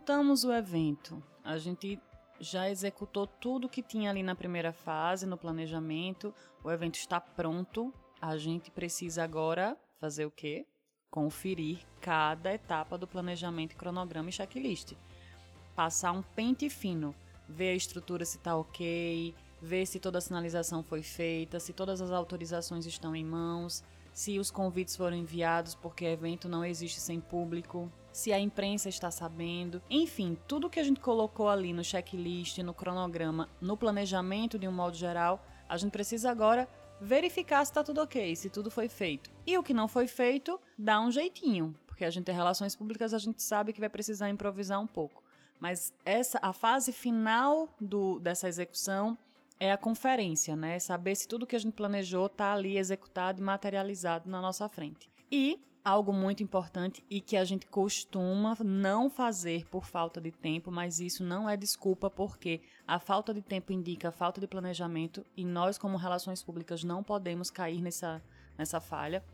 Montamos 0.03 0.43
o 0.43 0.53
evento. 0.53 1.23
A 1.45 1.57
gente 1.59 1.97
já 2.41 2.69
executou 2.69 3.25
tudo 3.25 3.69
que 3.69 3.81
tinha 3.81 4.11
ali 4.11 4.21
na 4.21 4.35
primeira 4.35 4.73
fase, 4.73 5.25
no 5.25 5.37
planejamento. 5.37 6.35
O 6.65 6.73
evento 6.73 6.97
está 6.97 7.21
pronto. 7.21 7.95
A 8.21 8.37
gente 8.37 8.69
precisa 8.69 9.23
agora 9.23 9.77
fazer 10.01 10.27
o 10.27 10.31
quê? 10.31 10.67
Conferir 11.09 11.87
cada 12.01 12.53
etapa 12.53 12.99
do 12.99 13.07
planejamento, 13.07 13.77
cronograma 13.77 14.29
e 14.29 14.33
checklist. 14.33 14.95
Passar 15.77 16.11
um 16.11 16.23
pente 16.23 16.69
fino, 16.69 17.15
ver 17.49 17.71
a 17.71 17.77
estrutura 17.77 18.25
se 18.25 18.39
está 18.39 18.57
ok, 18.57 19.33
ver 19.61 19.87
se 19.87 20.01
toda 20.01 20.19
a 20.19 20.21
sinalização 20.21 20.83
foi 20.83 21.05
feita, 21.05 21.61
se 21.61 21.73
todas 21.73 22.01
as 22.01 22.11
autorizações 22.11 22.87
estão 22.87 23.15
em 23.15 23.25
mãos, 23.25 23.85
se 24.13 24.41
os 24.41 24.51
convites 24.51 24.97
foram 24.97 25.17
enviados, 25.17 25.77
porque 25.77 26.05
evento 26.07 26.49
não 26.49 26.65
existe 26.65 26.99
sem 26.99 27.21
público, 27.21 27.89
se 28.13 28.33
a 28.33 28.39
imprensa 28.39 28.89
está 28.89 29.11
sabendo. 29.11 29.83
Enfim, 29.89 30.37
tudo 30.47 30.69
que 30.69 30.79
a 30.79 30.85
gente 30.85 31.01
colocou 31.01 31.49
ali 31.49 31.73
no 31.73 31.83
checklist, 31.83 32.59
no 32.59 32.75
cronograma, 32.75 33.49
no 33.61 33.77
planejamento 33.77 34.59
de 34.59 34.69
um 34.69 34.73
modo 34.73 34.97
geral, 34.97 35.45
a 35.69 35.77
gente 35.77 35.91
precisa 35.91 36.31
agora 36.31 36.69
verificar 37.01 37.65
se 37.65 37.73
está 37.73 37.83
tudo 37.83 38.01
ok, 38.03 38.37
se 38.37 38.49
tudo 38.49 38.71
foi 38.71 38.89
feito. 38.89 39.31
E 39.47 39.57
o 39.59 39.63
que 39.63 39.75
não 39.75 39.89
foi 39.89 40.07
feito, 40.07 40.61
dá 40.79 41.01
um 41.01 41.11
jeitinho, 41.11 41.75
porque 41.87 42.05
a 42.05 42.11
gente 42.11 42.27
tem 42.27 42.35
relações 42.35 42.77
públicas, 42.77 43.13
a 43.13 43.19
gente 43.19 43.43
sabe 43.43 43.73
que 43.73 43.81
vai 43.81 43.89
precisar 43.89 44.29
improvisar 44.29 44.81
um 44.81 44.87
pouco. 44.87 45.23
Mas 45.59 45.93
essa 46.05 46.39
a 46.43 46.53
fase 46.53 46.93
final 46.93 47.69
do, 47.81 48.19
dessa 48.19 48.49
execução 48.49 49.17
é 49.59 49.71
a 49.71 49.77
conferência, 49.77 50.57
né? 50.57 50.79
Saber 50.81 51.15
se 51.15 51.29
tudo 51.29 51.47
que 51.47 51.55
a 51.55 51.59
gente 51.59 51.75
planejou 51.75 52.27
está 52.27 52.53
ali 52.53 52.77
executado 52.77 53.41
e 53.41 53.45
materializado 53.45 54.29
na 54.29 54.41
nossa 54.41 54.69
frente. 54.69 55.09
E 55.31 55.61
algo 55.85 56.13
muito 56.13 56.43
importante 56.43 57.05
e 57.11 57.21
que 57.21 57.37
a 57.37 57.45
gente 57.45 57.67
costuma 57.67 58.57
não 58.65 59.11
fazer 59.11 59.67
por 59.69 59.85
falta 59.85 60.21
de 60.21 60.31
tempo, 60.31 60.71
mas 60.71 61.01
isso 61.01 61.25
não 61.25 61.49
é 61.49 61.57
desculpa 61.57 62.09
porque 62.09 62.61
a 62.87 62.99
falta 62.99 63.35
de 63.35 63.43
tempo 63.43 63.73
indica 63.73 64.09
a 64.09 64.13
falta 64.13 64.41
de 64.41 64.47
planejamento 64.47 65.25
e 65.37 65.45
nós 65.45 65.79
como 65.79 65.97
relações 65.97 66.43
públicas 66.43 66.85
não 66.85 67.03
podemos 67.03 67.51
cair 67.51 67.81
nessa 67.81 68.23
nessa 68.57 68.81
falha. 68.81 69.25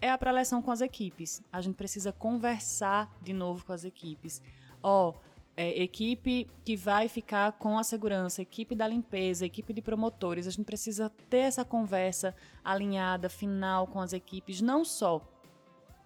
É 0.00 0.10
a 0.10 0.16
preleção 0.16 0.62
com 0.62 0.70
as 0.70 0.80
equipes. 0.80 1.42
A 1.52 1.60
gente 1.60 1.74
precisa 1.74 2.12
conversar 2.12 3.12
de 3.20 3.32
novo 3.32 3.64
com 3.64 3.72
as 3.72 3.84
equipes. 3.84 4.40
Ó, 4.80 5.10
oh, 5.10 5.14
é, 5.56 5.82
equipe 5.82 6.48
que 6.64 6.76
vai 6.76 7.08
ficar 7.08 7.50
com 7.52 7.76
a 7.76 7.82
segurança, 7.82 8.40
equipe 8.40 8.76
da 8.76 8.86
limpeza, 8.86 9.44
equipe 9.44 9.72
de 9.72 9.82
promotores. 9.82 10.46
A 10.46 10.50
gente 10.50 10.64
precisa 10.64 11.10
ter 11.28 11.38
essa 11.38 11.64
conversa 11.64 12.32
alinhada, 12.64 13.28
final 13.28 13.88
com 13.88 14.00
as 14.00 14.12
equipes, 14.12 14.60
não 14.60 14.84
só 14.84 15.20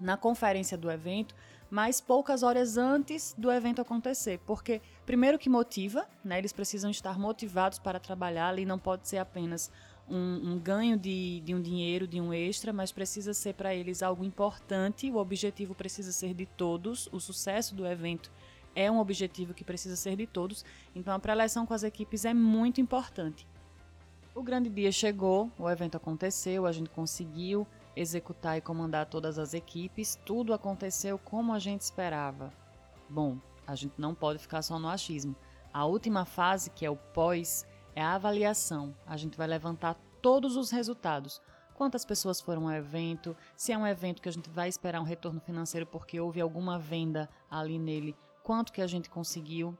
na 0.02 0.16
conferência 0.16 0.76
do 0.76 0.90
evento, 0.90 1.34
mas 1.70 2.00
poucas 2.00 2.42
horas 2.42 2.76
antes 2.76 3.34
do 3.38 3.50
evento 3.50 3.80
acontecer, 3.80 4.38
porque 4.44 4.82
primeiro 5.06 5.38
que 5.38 5.48
motiva, 5.48 6.06
né? 6.22 6.38
Eles 6.38 6.52
precisam 6.52 6.90
estar 6.90 7.18
motivados 7.18 7.78
para 7.78 7.98
trabalhar 7.98 8.48
ali, 8.48 8.66
não 8.66 8.78
pode 8.78 9.08
ser 9.08 9.18
apenas 9.18 9.70
um, 10.06 10.52
um 10.52 10.58
ganho 10.58 10.98
de, 10.98 11.40
de 11.40 11.54
um 11.54 11.62
dinheiro, 11.62 12.06
de 12.06 12.20
um 12.20 12.32
extra, 12.34 12.72
mas 12.72 12.92
precisa 12.92 13.32
ser 13.32 13.54
para 13.54 13.74
eles 13.74 14.02
algo 14.02 14.24
importante. 14.24 15.10
O 15.10 15.16
objetivo 15.16 15.74
precisa 15.74 16.12
ser 16.12 16.34
de 16.34 16.44
todos, 16.44 17.08
o 17.12 17.18
sucesso 17.18 17.74
do 17.74 17.86
evento 17.86 18.30
é 18.74 18.90
um 18.90 18.98
objetivo 18.98 19.54
que 19.54 19.64
precisa 19.64 19.96
ser 19.96 20.16
de 20.16 20.26
todos, 20.26 20.64
então 20.94 21.14
a 21.14 21.18
pré-eleição 21.18 21.64
com 21.64 21.74
as 21.74 21.82
equipes 21.82 22.24
é 22.24 22.34
muito 22.34 22.80
importante. 22.80 23.46
O 24.34 24.42
grande 24.42 24.70
dia 24.70 24.90
chegou, 24.90 25.50
o 25.58 25.68
evento 25.68 25.96
aconteceu, 25.96 26.66
a 26.66 26.72
gente 26.72 26.88
conseguiu 26.90 27.66
executar 27.94 28.56
e 28.56 28.60
comandar 28.60 29.06
todas 29.06 29.38
as 29.38 29.54
equipes, 29.54 30.18
tudo 30.24 30.54
aconteceu 30.54 31.18
como 31.18 31.52
a 31.52 31.58
gente 31.58 31.82
esperava. 31.82 32.52
Bom, 33.08 33.38
a 33.66 33.74
gente 33.74 33.94
não 33.98 34.14
pode 34.14 34.38
ficar 34.38 34.62
só 34.62 34.78
no 34.78 34.88
achismo. 34.88 35.36
A 35.72 35.84
última 35.84 36.24
fase, 36.24 36.70
que 36.70 36.84
é 36.84 36.90
o 36.90 36.96
pós, 36.96 37.66
é 37.94 38.02
a 38.02 38.14
avaliação. 38.14 38.94
A 39.06 39.16
gente 39.16 39.36
vai 39.36 39.46
levantar 39.46 39.96
todos 40.20 40.56
os 40.56 40.70
resultados. 40.70 41.40
Quantas 41.74 42.04
pessoas 42.04 42.40
foram 42.40 42.68
ao 42.68 42.74
evento, 42.74 43.36
se 43.56 43.72
é 43.72 43.78
um 43.78 43.86
evento 43.86 44.22
que 44.22 44.28
a 44.28 44.32
gente 44.32 44.48
vai 44.50 44.68
esperar 44.68 45.00
um 45.00 45.04
retorno 45.04 45.40
financeiro 45.40 45.86
porque 45.86 46.20
houve 46.20 46.40
alguma 46.40 46.78
venda 46.78 47.28
ali 47.50 47.78
nele, 47.78 48.16
quanto 48.42 48.72
que 48.72 48.82
a 48.82 48.86
gente 48.86 49.10
conseguiu 49.10 49.76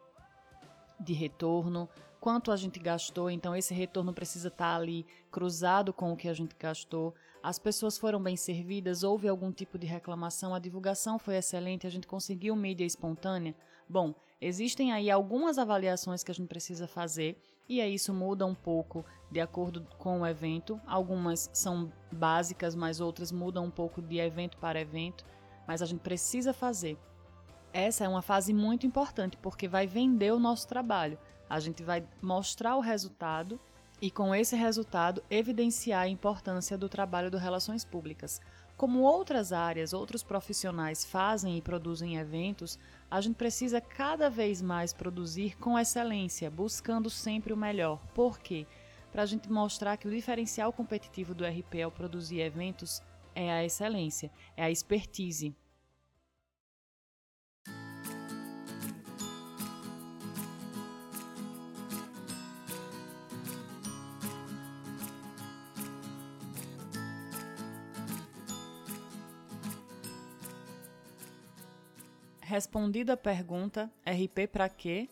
de 0.98 1.12
retorno, 1.12 1.88
quanto 2.22 2.52
a 2.52 2.56
gente 2.56 2.78
gastou, 2.78 3.28
então 3.28 3.56
esse 3.56 3.74
retorno 3.74 4.12
precisa 4.12 4.46
estar 4.46 4.76
ali 4.76 5.04
cruzado 5.28 5.92
com 5.92 6.12
o 6.12 6.16
que 6.16 6.28
a 6.28 6.32
gente 6.32 6.54
gastou. 6.56 7.12
As 7.42 7.58
pessoas 7.58 7.98
foram 7.98 8.22
bem 8.22 8.36
servidas, 8.36 9.02
houve 9.02 9.26
algum 9.26 9.50
tipo 9.50 9.76
de 9.76 9.88
reclamação, 9.88 10.54
a 10.54 10.60
divulgação 10.60 11.18
foi 11.18 11.34
excelente, 11.34 11.84
a 11.84 11.90
gente 11.90 12.06
conseguiu 12.06 12.54
mídia 12.54 12.84
espontânea. 12.84 13.56
Bom, 13.88 14.14
existem 14.40 14.92
aí 14.92 15.10
algumas 15.10 15.58
avaliações 15.58 16.22
que 16.22 16.30
a 16.30 16.34
gente 16.34 16.46
precisa 16.46 16.86
fazer 16.86 17.42
e 17.68 17.80
aí 17.80 17.94
isso 17.94 18.14
muda 18.14 18.46
um 18.46 18.54
pouco 18.54 19.04
de 19.28 19.40
acordo 19.40 19.84
com 19.98 20.20
o 20.20 20.26
evento. 20.26 20.80
Algumas 20.86 21.50
são 21.52 21.92
básicas, 22.12 22.76
mas 22.76 23.00
outras 23.00 23.32
mudam 23.32 23.64
um 23.64 23.70
pouco 23.70 24.00
de 24.00 24.18
evento 24.18 24.58
para 24.58 24.80
evento, 24.80 25.24
mas 25.66 25.82
a 25.82 25.86
gente 25.86 26.02
precisa 26.02 26.52
fazer 26.52 26.96
essa 27.72 28.04
é 28.04 28.08
uma 28.08 28.22
fase 28.22 28.52
muito 28.52 28.86
importante 28.86 29.36
porque 29.38 29.66
vai 29.66 29.86
vender 29.86 30.32
o 30.32 30.38
nosso 30.38 30.68
trabalho. 30.68 31.18
A 31.52 31.60
gente 31.60 31.82
vai 31.82 32.02
mostrar 32.22 32.76
o 32.76 32.80
resultado 32.80 33.60
e, 34.00 34.10
com 34.10 34.34
esse 34.34 34.56
resultado, 34.56 35.22
evidenciar 35.28 36.04
a 36.04 36.08
importância 36.08 36.78
do 36.78 36.88
trabalho 36.88 37.30
de 37.30 37.36
relações 37.36 37.84
públicas. 37.84 38.40
Como 38.74 39.00
outras 39.00 39.52
áreas, 39.52 39.92
outros 39.92 40.22
profissionais 40.22 41.04
fazem 41.04 41.58
e 41.58 41.60
produzem 41.60 42.16
eventos, 42.16 42.78
a 43.10 43.20
gente 43.20 43.34
precisa 43.34 43.82
cada 43.82 44.30
vez 44.30 44.62
mais 44.62 44.94
produzir 44.94 45.54
com 45.58 45.78
excelência, 45.78 46.50
buscando 46.50 47.10
sempre 47.10 47.52
o 47.52 47.56
melhor. 47.56 48.00
Por 48.14 48.38
quê? 48.38 48.66
Para 49.12 49.24
a 49.24 49.26
gente 49.26 49.52
mostrar 49.52 49.98
que 49.98 50.08
o 50.08 50.10
diferencial 50.10 50.72
competitivo 50.72 51.34
do 51.34 51.44
RP 51.44 51.82
ao 51.84 51.90
produzir 51.90 52.40
eventos 52.40 53.02
é 53.34 53.52
a 53.52 53.62
excelência, 53.62 54.30
é 54.56 54.64
a 54.64 54.70
expertise, 54.70 55.54
Respondida 72.52 73.14
a 73.14 73.16
pergunta, 73.16 73.90
RP 74.06 74.46
para 74.46 74.68
quê? 74.68 75.08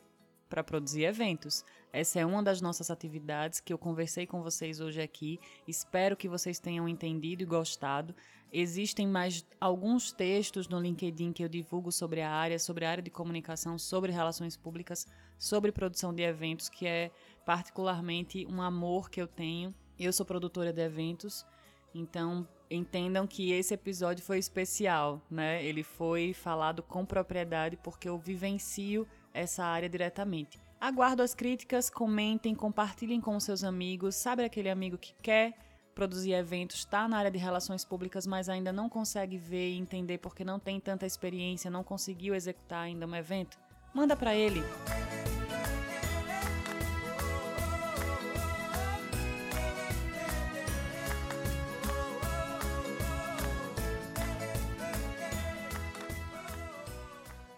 Para 0.46 0.62
produzir 0.62 1.04
eventos. 1.04 1.64
Essa 1.90 2.20
é 2.20 2.26
uma 2.26 2.42
das 2.42 2.60
nossas 2.60 2.90
atividades 2.90 3.60
que 3.60 3.72
eu 3.72 3.78
conversei 3.78 4.26
com 4.26 4.42
vocês 4.42 4.78
hoje 4.78 5.00
aqui. 5.00 5.40
Espero 5.66 6.18
que 6.18 6.28
vocês 6.28 6.58
tenham 6.58 6.86
entendido 6.86 7.42
e 7.42 7.46
gostado. 7.46 8.14
Existem 8.52 9.08
mais 9.08 9.42
alguns 9.58 10.12
textos 10.12 10.68
no 10.68 10.78
LinkedIn 10.78 11.32
que 11.32 11.42
eu 11.42 11.48
divulgo 11.48 11.90
sobre 11.90 12.20
a 12.20 12.30
área, 12.30 12.58
sobre 12.58 12.84
a 12.84 12.90
área 12.90 13.02
de 13.02 13.08
comunicação, 13.08 13.78
sobre 13.78 14.12
relações 14.12 14.54
públicas, 14.54 15.06
sobre 15.38 15.72
produção 15.72 16.12
de 16.12 16.22
eventos, 16.22 16.68
que 16.68 16.86
é 16.86 17.10
particularmente 17.46 18.46
um 18.50 18.60
amor 18.60 19.08
que 19.08 19.18
eu 19.18 19.26
tenho. 19.26 19.74
Eu 19.98 20.12
sou 20.12 20.26
produtora 20.26 20.74
de 20.74 20.82
eventos, 20.82 21.46
então 21.94 22.46
entendam 22.70 23.26
que 23.26 23.52
esse 23.52 23.74
episódio 23.74 24.24
foi 24.24 24.38
especial, 24.38 25.20
né? 25.30 25.64
Ele 25.64 25.82
foi 25.82 26.32
falado 26.32 26.82
com 26.82 27.04
propriedade 27.04 27.76
porque 27.76 28.08
eu 28.08 28.18
vivencio 28.18 29.06
essa 29.34 29.64
área 29.64 29.88
diretamente. 29.88 30.58
Aguardo 30.80 31.22
as 31.22 31.34
críticas, 31.34 31.90
comentem, 31.90 32.54
compartilhem 32.54 33.20
com 33.20 33.38
seus 33.38 33.64
amigos. 33.64 34.14
Sabe 34.14 34.44
aquele 34.44 34.70
amigo 34.70 34.96
que 34.96 35.12
quer 35.20 35.54
produzir 35.94 36.32
eventos, 36.32 36.78
está 36.78 37.06
na 37.06 37.18
área 37.18 37.30
de 37.30 37.38
relações 37.38 37.84
públicas, 37.84 38.26
mas 38.26 38.48
ainda 38.48 38.72
não 38.72 38.88
consegue 38.88 39.36
ver 39.36 39.72
e 39.72 39.78
entender 39.78 40.18
porque 40.18 40.44
não 40.44 40.58
tem 40.58 40.80
tanta 40.80 41.04
experiência, 41.04 41.70
não 41.70 41.84
conseguiu 41.84 42.34
executar 42.34 42.84
ainda 42.84 43.06
um 43.06 43.14
evento? 43.14 43.58
Manda 43.92 44.16
para 44.16 44.34
ele. 44.34 44.62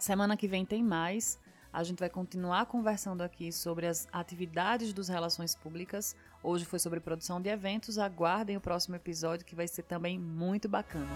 Semana 0.02 0.36
que 0.36 0.48
vem 0.48 0.64
tem 0.64 0.82
mais. 0.82 1.38
A 1.72 1.84
gente 1.84 2.00
vai 2.00 2.10
continuar 2.10 2.66
conversando 2.66 3.22
aqui 3.22 3.52
sobre 3.52 3.86
as 3.86 4.08
atividades 4.12 4.92
dos 4.92 5.06
relações 5.06 5.54
públicas. 5.54 6.16
Hoje 6.42 6.64
foi 6.64 6.80
sobre 6.80 6.98
produção 6.98 7.40
de 7.40 7.48
eventos. 7.48 7.98
Aguardem 7.98 8.56
o 8.56 8.60
próximo 8.60 8.96
episódio 8.96 9.46
que 9.46 9.54
vai 9.54 9.68
ser 9.68 9.84
também 9.84 10.18
muito 10.18 10.68
bacana. 10.68 11.06